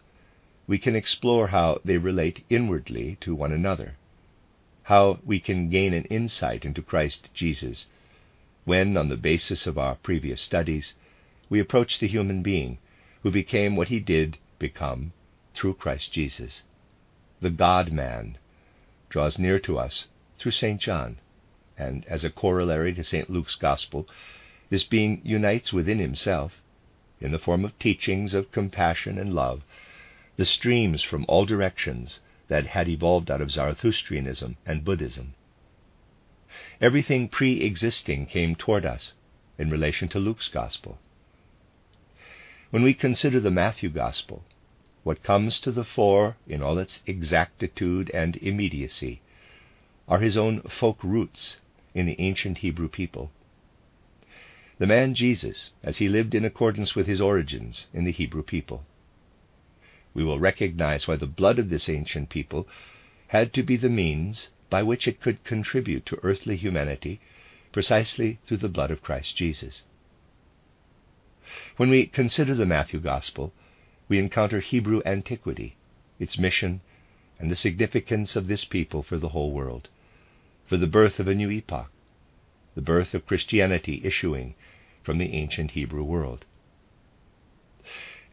we 0.67 0.79
can 0.79 0.97
explore 0.97 1.49
how 1.49 1.81
they 1.85 1.99
relate 1.99 2.45
inwardly 2.49 3.17
to 3.21 3.35
one 3.35 3.53
another, 3.53 3.97
how 4.85 5.19
we 5.25 5.39
can 5.39 5.69
gain 5.69 5.93
an 5.93 6.05
insight 6.07 6.65
into 6.65 6.83
Christ 6.83 7.29
Jesus 7.35 7.87
when, 8.65 8.97
on 8.97 9.09
the 9.09 9.17
basis 9.17 9.67
of 9.67 9.79
our 9.79 9.95
previous 9.97 10.41
studies, 10.41 10.95
we 11.51 11.61
approach 11.61 11.99
the 11.99 12.09
human 12.09 12.43
being 12.43 12.79
who 13.23 13.31
became 13.31 13.77
what 13.77 13.89
he 13.89 14.01
did 14.01 14.39
become 14.59 15.13
through 15.55 15.75
Christ 15.75 16.13
Jesus. 16.13 16.63
The 17.41 17.51
God 17.51 17.93
man 17.93 18.39
draws 19.11 19.39
near 19.39 19.59
to 19.61 19.79
us 19.79 20.07
through 20.39 20.53
St. 20.53 20.81
John, 20.81 21.19
and 21.77 22.07
as 22.07 22.25
a 22.25 22.31
corollary 22.31 22.95
to 22.95 23.05
St. 23.05 23.29
Luke's 23.29 23.55
Gospel, 23.55 24.09
this 24.71 24.85
being 24.85 25.21
unites 25.25 25.73
within 25.73 25.99
himself, 25.99 26.63
in 27.21 27.33
the 27.33 27.39
form 27.39 27.65
of 27.65 27.79
teachings 27.79 28.33
of 28.33 28.51
compassion 28.51 29.19
and 29.19 29.35
love, 29.35 29.63
the 30.37 30.45
streams 30.45 31.03
from 31.03 31.25
all 31.29 31.45
directions 31.45 32.21
that 32.49 32.67
had 32.67 32.89
evolved 32.89 33.31
out 33.31 33.41
of 33.41 33.49
Zarathustrianism 33.51 34.57
and 34.67 34.85
Buddhism. 34.85 35.35
Everything 36.81 37.29
pre 37.29 37.61
existing 37.61 38.27
came 38.27 38.55
toward 38.55 38.85
us 38.85 39.15
in 39.59 39.71
relation 39.71 40.09
to 40.09 40.19
Luke's 40.19 40.49
Gospel. 40.49 40.99
When 42.71 42.83
we 42.83 42.95
consider 42.95 43.39
the 43.39 43.51
Matthew 43.51 43.89
Gospel, 43.89 44.45
what 45.05 45.23
comes 45.23 45.61
to 45.61 45.71
the 45.71 45.85
fore 45.85 46.37
in 46.47 46.63
all 46.63 46.79
its 46.79 47.01
exactitude 47.07 48.11
and 48.13 48.37
immediacy 48.39 49.21
are 50.09 50.19
his 50.19 50.37
own 50.37 50.63
folk 50.63 51.03
roots 51.05 51.61
in 51.95 52.07
the 52.07 52.21
ancient 52.21 52.59
Hebrew 52.59 52.89
people. 52.89 53.31
The 54.79 54.87
man 54.87 55.15
Jesus, 55.15 55.71
as 55.83 55.99
he 55.99 56.09
lived 56.09 56.35
in 56.35 56.45
accordance 56.45 56.97
with 56.97 57.07
his 57.07 57.21
origins 57.21 57.87
in 57.95 58.05
the 58.05 58.13
Hebrew 58.13 58.43
people 58.43 58.85
we 60.15 60.25
will 60.25 60.39
recognize 60.39 61.07
why 61.07 61.17
the 61.17 61.27
blood 61.27 61.59
of 61.59 61.69
this 61.69 61.89
ancient 61.89 62.31
people 62.31 62.67
had 63.29 63.53
to 63.53 63.63
be 63.63 63.77
the 63.77 63.89
means 63.89 64.49
by 64.71 64.83
which 64.83 65.07
it 65.07 65.21
could 65.21 65.45
contribute 65.45 66.07
to 66.07 66.21
earthly 66.23 66.57
humanity 66.57 67.21
precisely 67.73 68.39
through 68.47 68.57
the 68.57 68.69
blood 68.69 68.93
of 68.93 69.03
Christ 69.03 69.37
Jesus. 69.37 69.83
When 71.77 71.91
we 71.91 72.07
consider 72.07 72.55
the 72.55 72.65
Matthew 72.65 73.01
Gospel, 73.01 73.53
we 74.09 74.19
encounter 74.19 74.61
Hebrew 74.61 75.03
antiquity, 75.05 75.77
its 76.21 76.39
mission, 76.39 76.81
and 77.39 77.51
the 77.51 77.57
significance 77.57 78.37
of 78.37 78.47
this 78.47 78.65
people 78.65 79.03
for 79.03 79.19
the 79.19 79.31
whole 79.31 79.53
world, 79.53 79.89
for 80.67 80.77
the 80.77 80.87
birth 80.87 81.19
of 81.19 81.27
a 81.27 81.35
new 81.35 81.51
epoch, 81.51 81.91
the 82.75 82.81
birth 82.81 83.15
of 83.15 83.27
Christianity 83.27 84.01
issuing 84.05 84.55
from 85.03 85.19
the 85.19 85.33
ancient 85.33 85.73
Hebrew 85.73 86.05
world. 86.05 86.47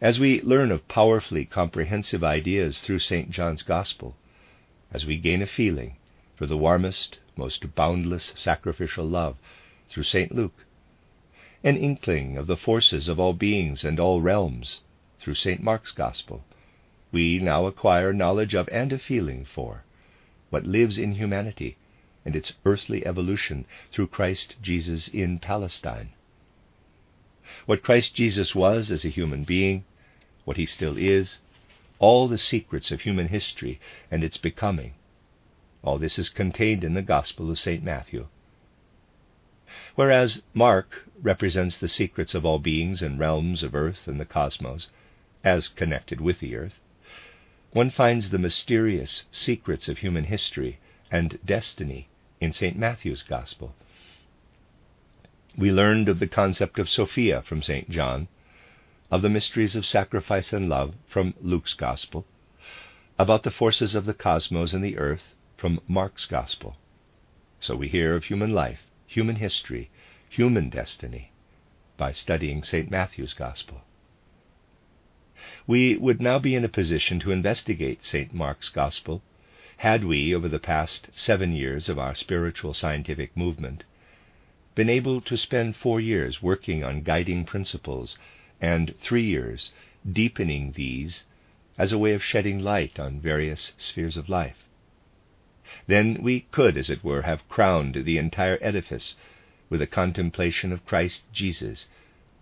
As 0.02 0.20
we 0.20 0.42
learn 0.42 0.72
of 0.72 0.88
powerfully 0.88 1.46
comprehensive 1.46 2.24
ideas 2.24 2.82
through 2.82 2.98
St. 2.98 3.30
John's 3.30 3.62
Gospel, 3.62 4.16
as 4.92 5.06
we 5.06 5.16
gain 5.16 5.44
a 5.44 5.46
feeling 5.46 5.96
for 6.36 6.48
the 6.48 6.58
warmest, 6.58 7.20
most 7.38 7.76
boundless 7.76 8.34
sacrificial 8.36 9.06
love 9.06 9.38
through 9.92 10.02
St. 10.02 10.34
Luke, 10.34 10.66
an 11.64 11.78
inkling 11.78 12.36
of 12.36 12.48
the 12.48 12.58
forces 12.58 13.08
of 13.08 13.20
all 13.20 13.34
beings 13.34 13.84
and 13.86 14.00
all 14.00 14.22
realms 14.22 14.82
through 15.20 15.36
St. 15.36 15.62
Mark's 15.62 15.92
Gospel, 15.92 16.44
we 17.12 17.38
now 17.38 17.68
acquire 17.68 18.12
knowledge 18.12 18.56
of 18.56 18.68
and 18.70 18.92
a 18.92 18.98
feeling 18.98 19.46
for 19.46 19.84
what 20.50 20.66
lives 20.66 20.98
in 20.98 21.14
humanity 21.14 21.78
and 22.26 22.36
its 22.36 22.54
earthly 22.66 23.06
evolution 23.06 23.66
through 23.92 24.08
Christ 24.08 24.56
Jesus 24.64 25.08
in 25.08 25.38
Palestine. 25.38 26.10
What 27.68 27.84
Christ 27.84 28.16
Jesus 28.16 28.56
was 28.56 28.90
as 28.90 29.06
a 29.06 29.10
human 29.10 29.44
being 29.44 29.86
what 30.45 30.58
he 30.58 30.65
still 30.65 30.97
is, 30.97 31.39
all 31.99 32.27
the 32.27 32.38
secrets 32.38 32.91
of 32.91 33.01
human 33.01 33.27
history 33.27 33.80
and 34.10 34.23
its 34.23 34.38
becoming. 34.38 34.93
All 35.84 35.97
this 35.97 36.17
is 36.17 36.30
contained 36.30 36.84
in 36.84 36.93
the 36.93 37.01
Gospel 37.01 37.49
of 37.49 37.60
St. 37.60 37.84
Matthew. 37.84 38.27
Whereas 39.95 40.41
Mark 40.54 41.06
represents 41.21 41.77
the 41.77 41.88
secrets 41.88 42.36
of 42.36 42.45
all 42.45 42.60
beings 42.60 43.01
and 43.01 43.19
realms 43.19 43.63
of 43.63 43.75
earth 43.75 44.08
and 44.08 44.19
the 44.19 44.25
cosmos, 44.25 44.89
as 45.43 45.67
connected 45.67 46.21
with 46.21 46.39
the 46.39 46.56
earth, 46.56 46.80
one 47.71 47.89
finds 47.89 48.30
the 48.30 48.38
mysterious 48.38 49.25
secrets 49.32 49.88
of 49.88 49.99
human 49.99 50.25
history 50.25 50.77
and 51.10 51.39
destiny 51.45 52.08
in 52.41 52.51
St. 52.51 52.77
Matthew's 52.77 53.23
Gospel. 53.23 53.73
We 55.58 55.71
learned 55.71 56.10
of 56.10 56.19
the 56.19 56.27
concept 56.27 56.80
of 56.80 56.89
Sophia 56.89 57.41
from 57.41 57.62
St. 57.62 57.89
John, 57.89 58.27
of 59.12 59.21
the 59.21 59.30
mysteries 59.30 59.76
of 59.76 59.86
sacrifice 59.86 60.54
and 60.54 60.69
love 60.69 60.95
from 61.06 61.34
Luke's 61.41 61.74
Gospel, 61.74 62.26
about 63.19 63.43
the 63.43 63.52
forces 63.52 63.93
of 63.93 64.06
the 64.06 64.13
cosmos 64.13 64.74
and 64.74 64.84
the 64.84 64.97
earth 64.97 65.36
from 65.58 65.82
Mark's 65.88 66.26
Gospel. 66.26 66.78
So 67.60 67.76
we 67.76 67.89
hear 67.89 68.15
of 68.15 68.24
human 68.24 68.54
life, 68.54 68.88
human 69.06 69.36
history, 69.36 69.89
human 70.30 70.69
destiny 70.69 71.32
by 71.97 72.13
studying 72.13 72.63
St. 72.63 72.89
Matthew's 72.89 73.34
Gospel. 73.34 73.82
We 75.67 75.97
would 75.97 76.21
now 76.21 76.39
be 76.39 76.56
in 76.56 76.63
a 76.63 76.69
position 76.69 77.19
to 77.19 77.32
investigate 77.32 78.04
St. 78.04 78.34
Mark's 78.34 78.69
Gospel 78.69 79.21
had 79.78 80.04
we, 80.04 80.34
over 80.34 80.47
the 80.47 80.60
past 80.60 81.10
seven 81.13 81.52
years 81.52 81.89
of 81.89 82.00
our 82.00 82.15
spiritual 82.15 82.74
scientific 82.74 83.36
movement, 83.36 83.84
been 84.74 84.89
able 84.89 85.19
to 85.21 85.36
spend 85.36 85.76
four 85.76 86.00
years 86.00 86.41
working 86.41 86.84
on 86.84 87.02
guiding 87.02 87.43
principles 87.43 88.17
and 88.62 88.93
three 89.02 89.26
years, 89.26 89.71
deepening 90.10 90.74
these 90.74 91.26
as 91.78 91.91
a 91.91 91.97
way 91.97 92.13
of 92.13 92.24
shedding 92.24 92.60
light 92.60 93.00
on 93.00 93.19
various 93.19 93.74
spheres 93.78 94.15
of 94.15 94.30
life. 94.30 94.67
Then 95.88 96.21
we 96.21 96.41
could, 96.52 96.78
as 96.78 96.89
it 96.89 97.04
were, 97.04 97.24
have 97.24 97.47
crowned 97.50 98.06
the 98.06 98.17
entire 98.17 98.60
edifice 98.62 99.15
with 99.69 99.82
a 99.82 99.88
contemplation 99.88 100.71
of 100.71 100.86
Christ 100.86 101.24
Jesus 101.34 101.88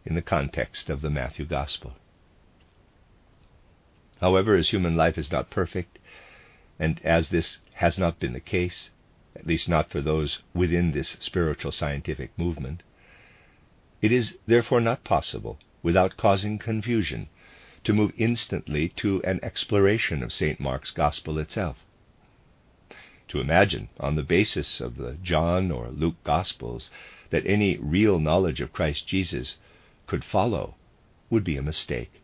in 0.06 0.16
the 0.16 0.22
context 0.22 0.90
of 0.90 1.02
the 1.02 1.10
Matthew 1.10 1.46
Gospel. 1.46 1.96
However, 4.20 4.56
as 4.56 4.70
human 4.70 4.98
life 4.98 5.18
is 5.18 5.32
not 5.32 5.50
perfect, 5.50 6.00
and 6.80 7.00
as 7.04 7.30
this 7.30 7.60
has 7.74 7.98
not 7.98 8.20
been 8.20 8.34
the 8.34 8.40
case, 8.40 8.90
at 9.36 9.48
least 9.48 9.70
not 9.70 9.90
for 9.90 10.02
those 10.02 10.42
within 10.54 10.92
this 10.92 11.16
spiritual 11.20 11.72
scientific 11.72 12.38
movement, 12.38 12.84
it 14.02 14.12
is 14.12 14.38
therefore 14.48 14.80
not 14.80 15.04
possible 15.04 15.60
without 15.84 16.18
causing 16.18 16.58
confusion, 16.58 17.28
to 17.84 17.94
move 17.94 18.12
instantly 18.18 18.90
to 18.90 19.22
an 19.24 19.40
exploration 19.44 20.24
of 20.24 20.34
St. 20.34 20.60
Mark's 20.60 20.92
Gospel 20.92 21.38
itself. 21.38 21.78
To 23.30 23.40
imagine, 23.40 23.90
on 24.00 24.16
the 24.16 24.24
basis 24.24 24.82
of 24.82 24.98
the 24.98 25.18
John 25.22 25.72
or 25.72 25.90
Luke 25.90 26.22
Gospels, 26.24 26.92
that 27.30 27.46
any 27.46 27.78
real 27.78 28.20
knowledge 28.20 28.62
of 28.62 28.74
Christ 28.74 29.08
Jesus 29.08 29.58
could 30.08 30.24
follow 30.24 30.76
would 31.30 31.44
be 31.44 31.58
a 31.58 31.62
mistake. 31.62 32.22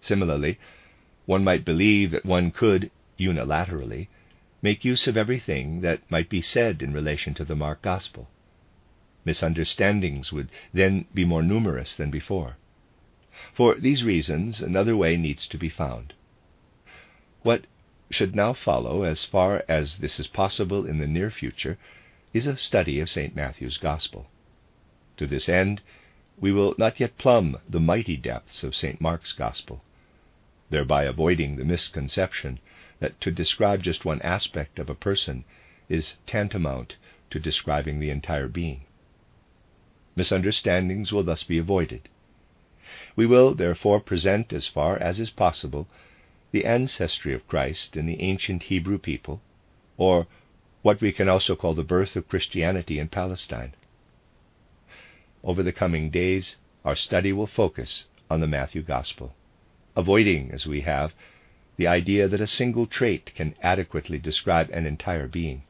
Similarly, 0.00 0.58
one 1.26 1.44
might 1.44 1.64
believe 1.64 2.10
that 2.12 2.24
one 2.24 2.50
could, 2.50 2.90
unilaterally, 3.18 4.08
make 4.62 4.84
use 4.84 5.06
of 5.06 5.16
everything 5.16 5.80
that 5.80 6.08
might 6.10 6.28
be 6.28 6.40
said 6.40 6.82
in 6.82 6.92
relation 6.92 7.34
to 7.34 7.44
the 7.44 7.56
Mark 7.56 7.82
Gospel 7.82 8.28
misunderstandings 9.28 10.32
would 10.32 10.48
then 10.72 11.04
be 11.12 11.22
more 11.22 11.42
numerous 11.42 11.94
than 11.94 12.10
before. 12.10 12.56
For 13.52 13.74
these 13.74 14.02
reasons, 14.02 14.62
another 14.62 14.96
way 14.96 15.18
needs 15.18 15.46
to 15.48 15.58
be 15.58 15.68
found. 15.68 16.14
What 17.42 17.66
should 18.10 18.34
now 18.34 18.54
follow, 18.54 19.02
as 19.02 19.26
far 19.26 19.64
as 19.68 19.98
this 19.98 20.18
is 20.18 20.26
possible 20.28 20.86
in 20.86 20.98
the 20.98 21.06
near 21.06 21.30
future, 21.30 21.76
is 22.32 22.46
a 22.46 22.56
study 22.56 23.00
of 23.00 23.10
St. 23.10 23.36
Matthew's 23.36 23.76
Gospel. 23.76 24.30
To 25.18 25.26
this 25.26 25.46
end, 25.46 25.82
we 26.40 26.50
will 26.50 26.74
not 26.78 26.98
yet 26.98 27.18
plumb 27.18 27.58
the 27.68 27.80
mighty 27.80 28.16
depths 28.16 28.64
of 28.64 28.74
St. 28.74 28.98
Mark's 28.98 29.34
Gospel, 29.34 29.84
thereby 30.70 31.04
avoiding 31.04 31.56
the 31.56 31.66
misconception 31.66 32.60
that 33.00 33.20
to 33.20 33.30
describe 33.30 33.82
just 33.82 34.06
one 34.06 34.22
aspect 34.22 34.78
of 34.78 34.88
a 34.88 34.94
person 34.94 35.44
is 35.90 36.16
tantamount 36.26 36.96
to 37.28 37.38
describing 37.38 38.00
the 38.00 38.10
entire 38.10 38.48
being. 38.48 38.84
Misunderstandings 40.18 41.12
will 41.12 41.22
thus 41.22 41.44
be 41.44 41.58
avoided. 41.58 42.08
We 43.14 43.24
will, 43.24 43.54
therefore, 43.54 44.00
present 44.00 44.52
as 44.52 44.66
far 44.66 44.98
as 44.98 45.20
is 45.20 45.30
possible 45.30 45.86
the 46.50 46.64
ancestry 46.64 47.32
of 47.32 47.46
Christ 47.46 47.96
in 47.96 48.06
the 48.06 48.20
ancient 48.20 48.64
Hebrew 48.64 48.98
people, 48.98 49.40
or 49.96 50.26
what 50.82 51.00
we 51.00 51.12
can 51.12 51.28
also 51.28 51.54
call 51.54 51.74
the 51.74 51.84
birth 51.84 52.16
of 52.16 52.28
Christianity 52.28 52.98
in 52.98 53.06
Palestine. 53.06 53.74
Over 55.44 55.62
the 55.62 55.72
coming 55.72 56.10
days, 56.10 56.56
our 56.84 56.96
study 56.96 57.32
will 57.32 57.46
focus 57.46 58.06
on 58.28 58.40
the 58.40 58.48
Matthew 58.48 58.82
Gospel, 58.82 59.36
avoiding, 59.94 60.50
as 60.50 60.66
we 60.66 60.80
have, 60.80 61.14
the 61.76 61.86
idea 61.86 62.26
that 62.26 62.40
a 62.40 62.46
single 62.48 62.88
trait 62.88 63.32
can 63.36 63.54
adequately 63.62 64.18
describe 64.18 64.68
an 64.70 64.84
entire 64.84 65.28
being. 65.28 65.62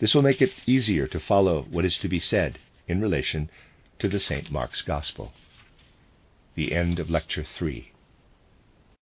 This 0.00 0.16
will 0.16 0.22
make 0.22 0.42
it 0.42 0.52
easier 0.66 1.06
to 1.06 1.20
follow 1.20 1.62
what 1.70 1.84
is 1.84 1.96
to 1.98 2.08
be 2.08 2.18
said 2.18 2.58
in 2.88 3.00
relation 3.00 3.50
to 3.98 4.08
the 4.08 4.20
St. 4.20 4.50
Mark's 4.50 4.82
Gospel. 4.82 5.32
The 6.54 6.72
end 6.72 6.98
of 6.98 7.10
Lecture 7.10 7.44
3. 7.44 7.92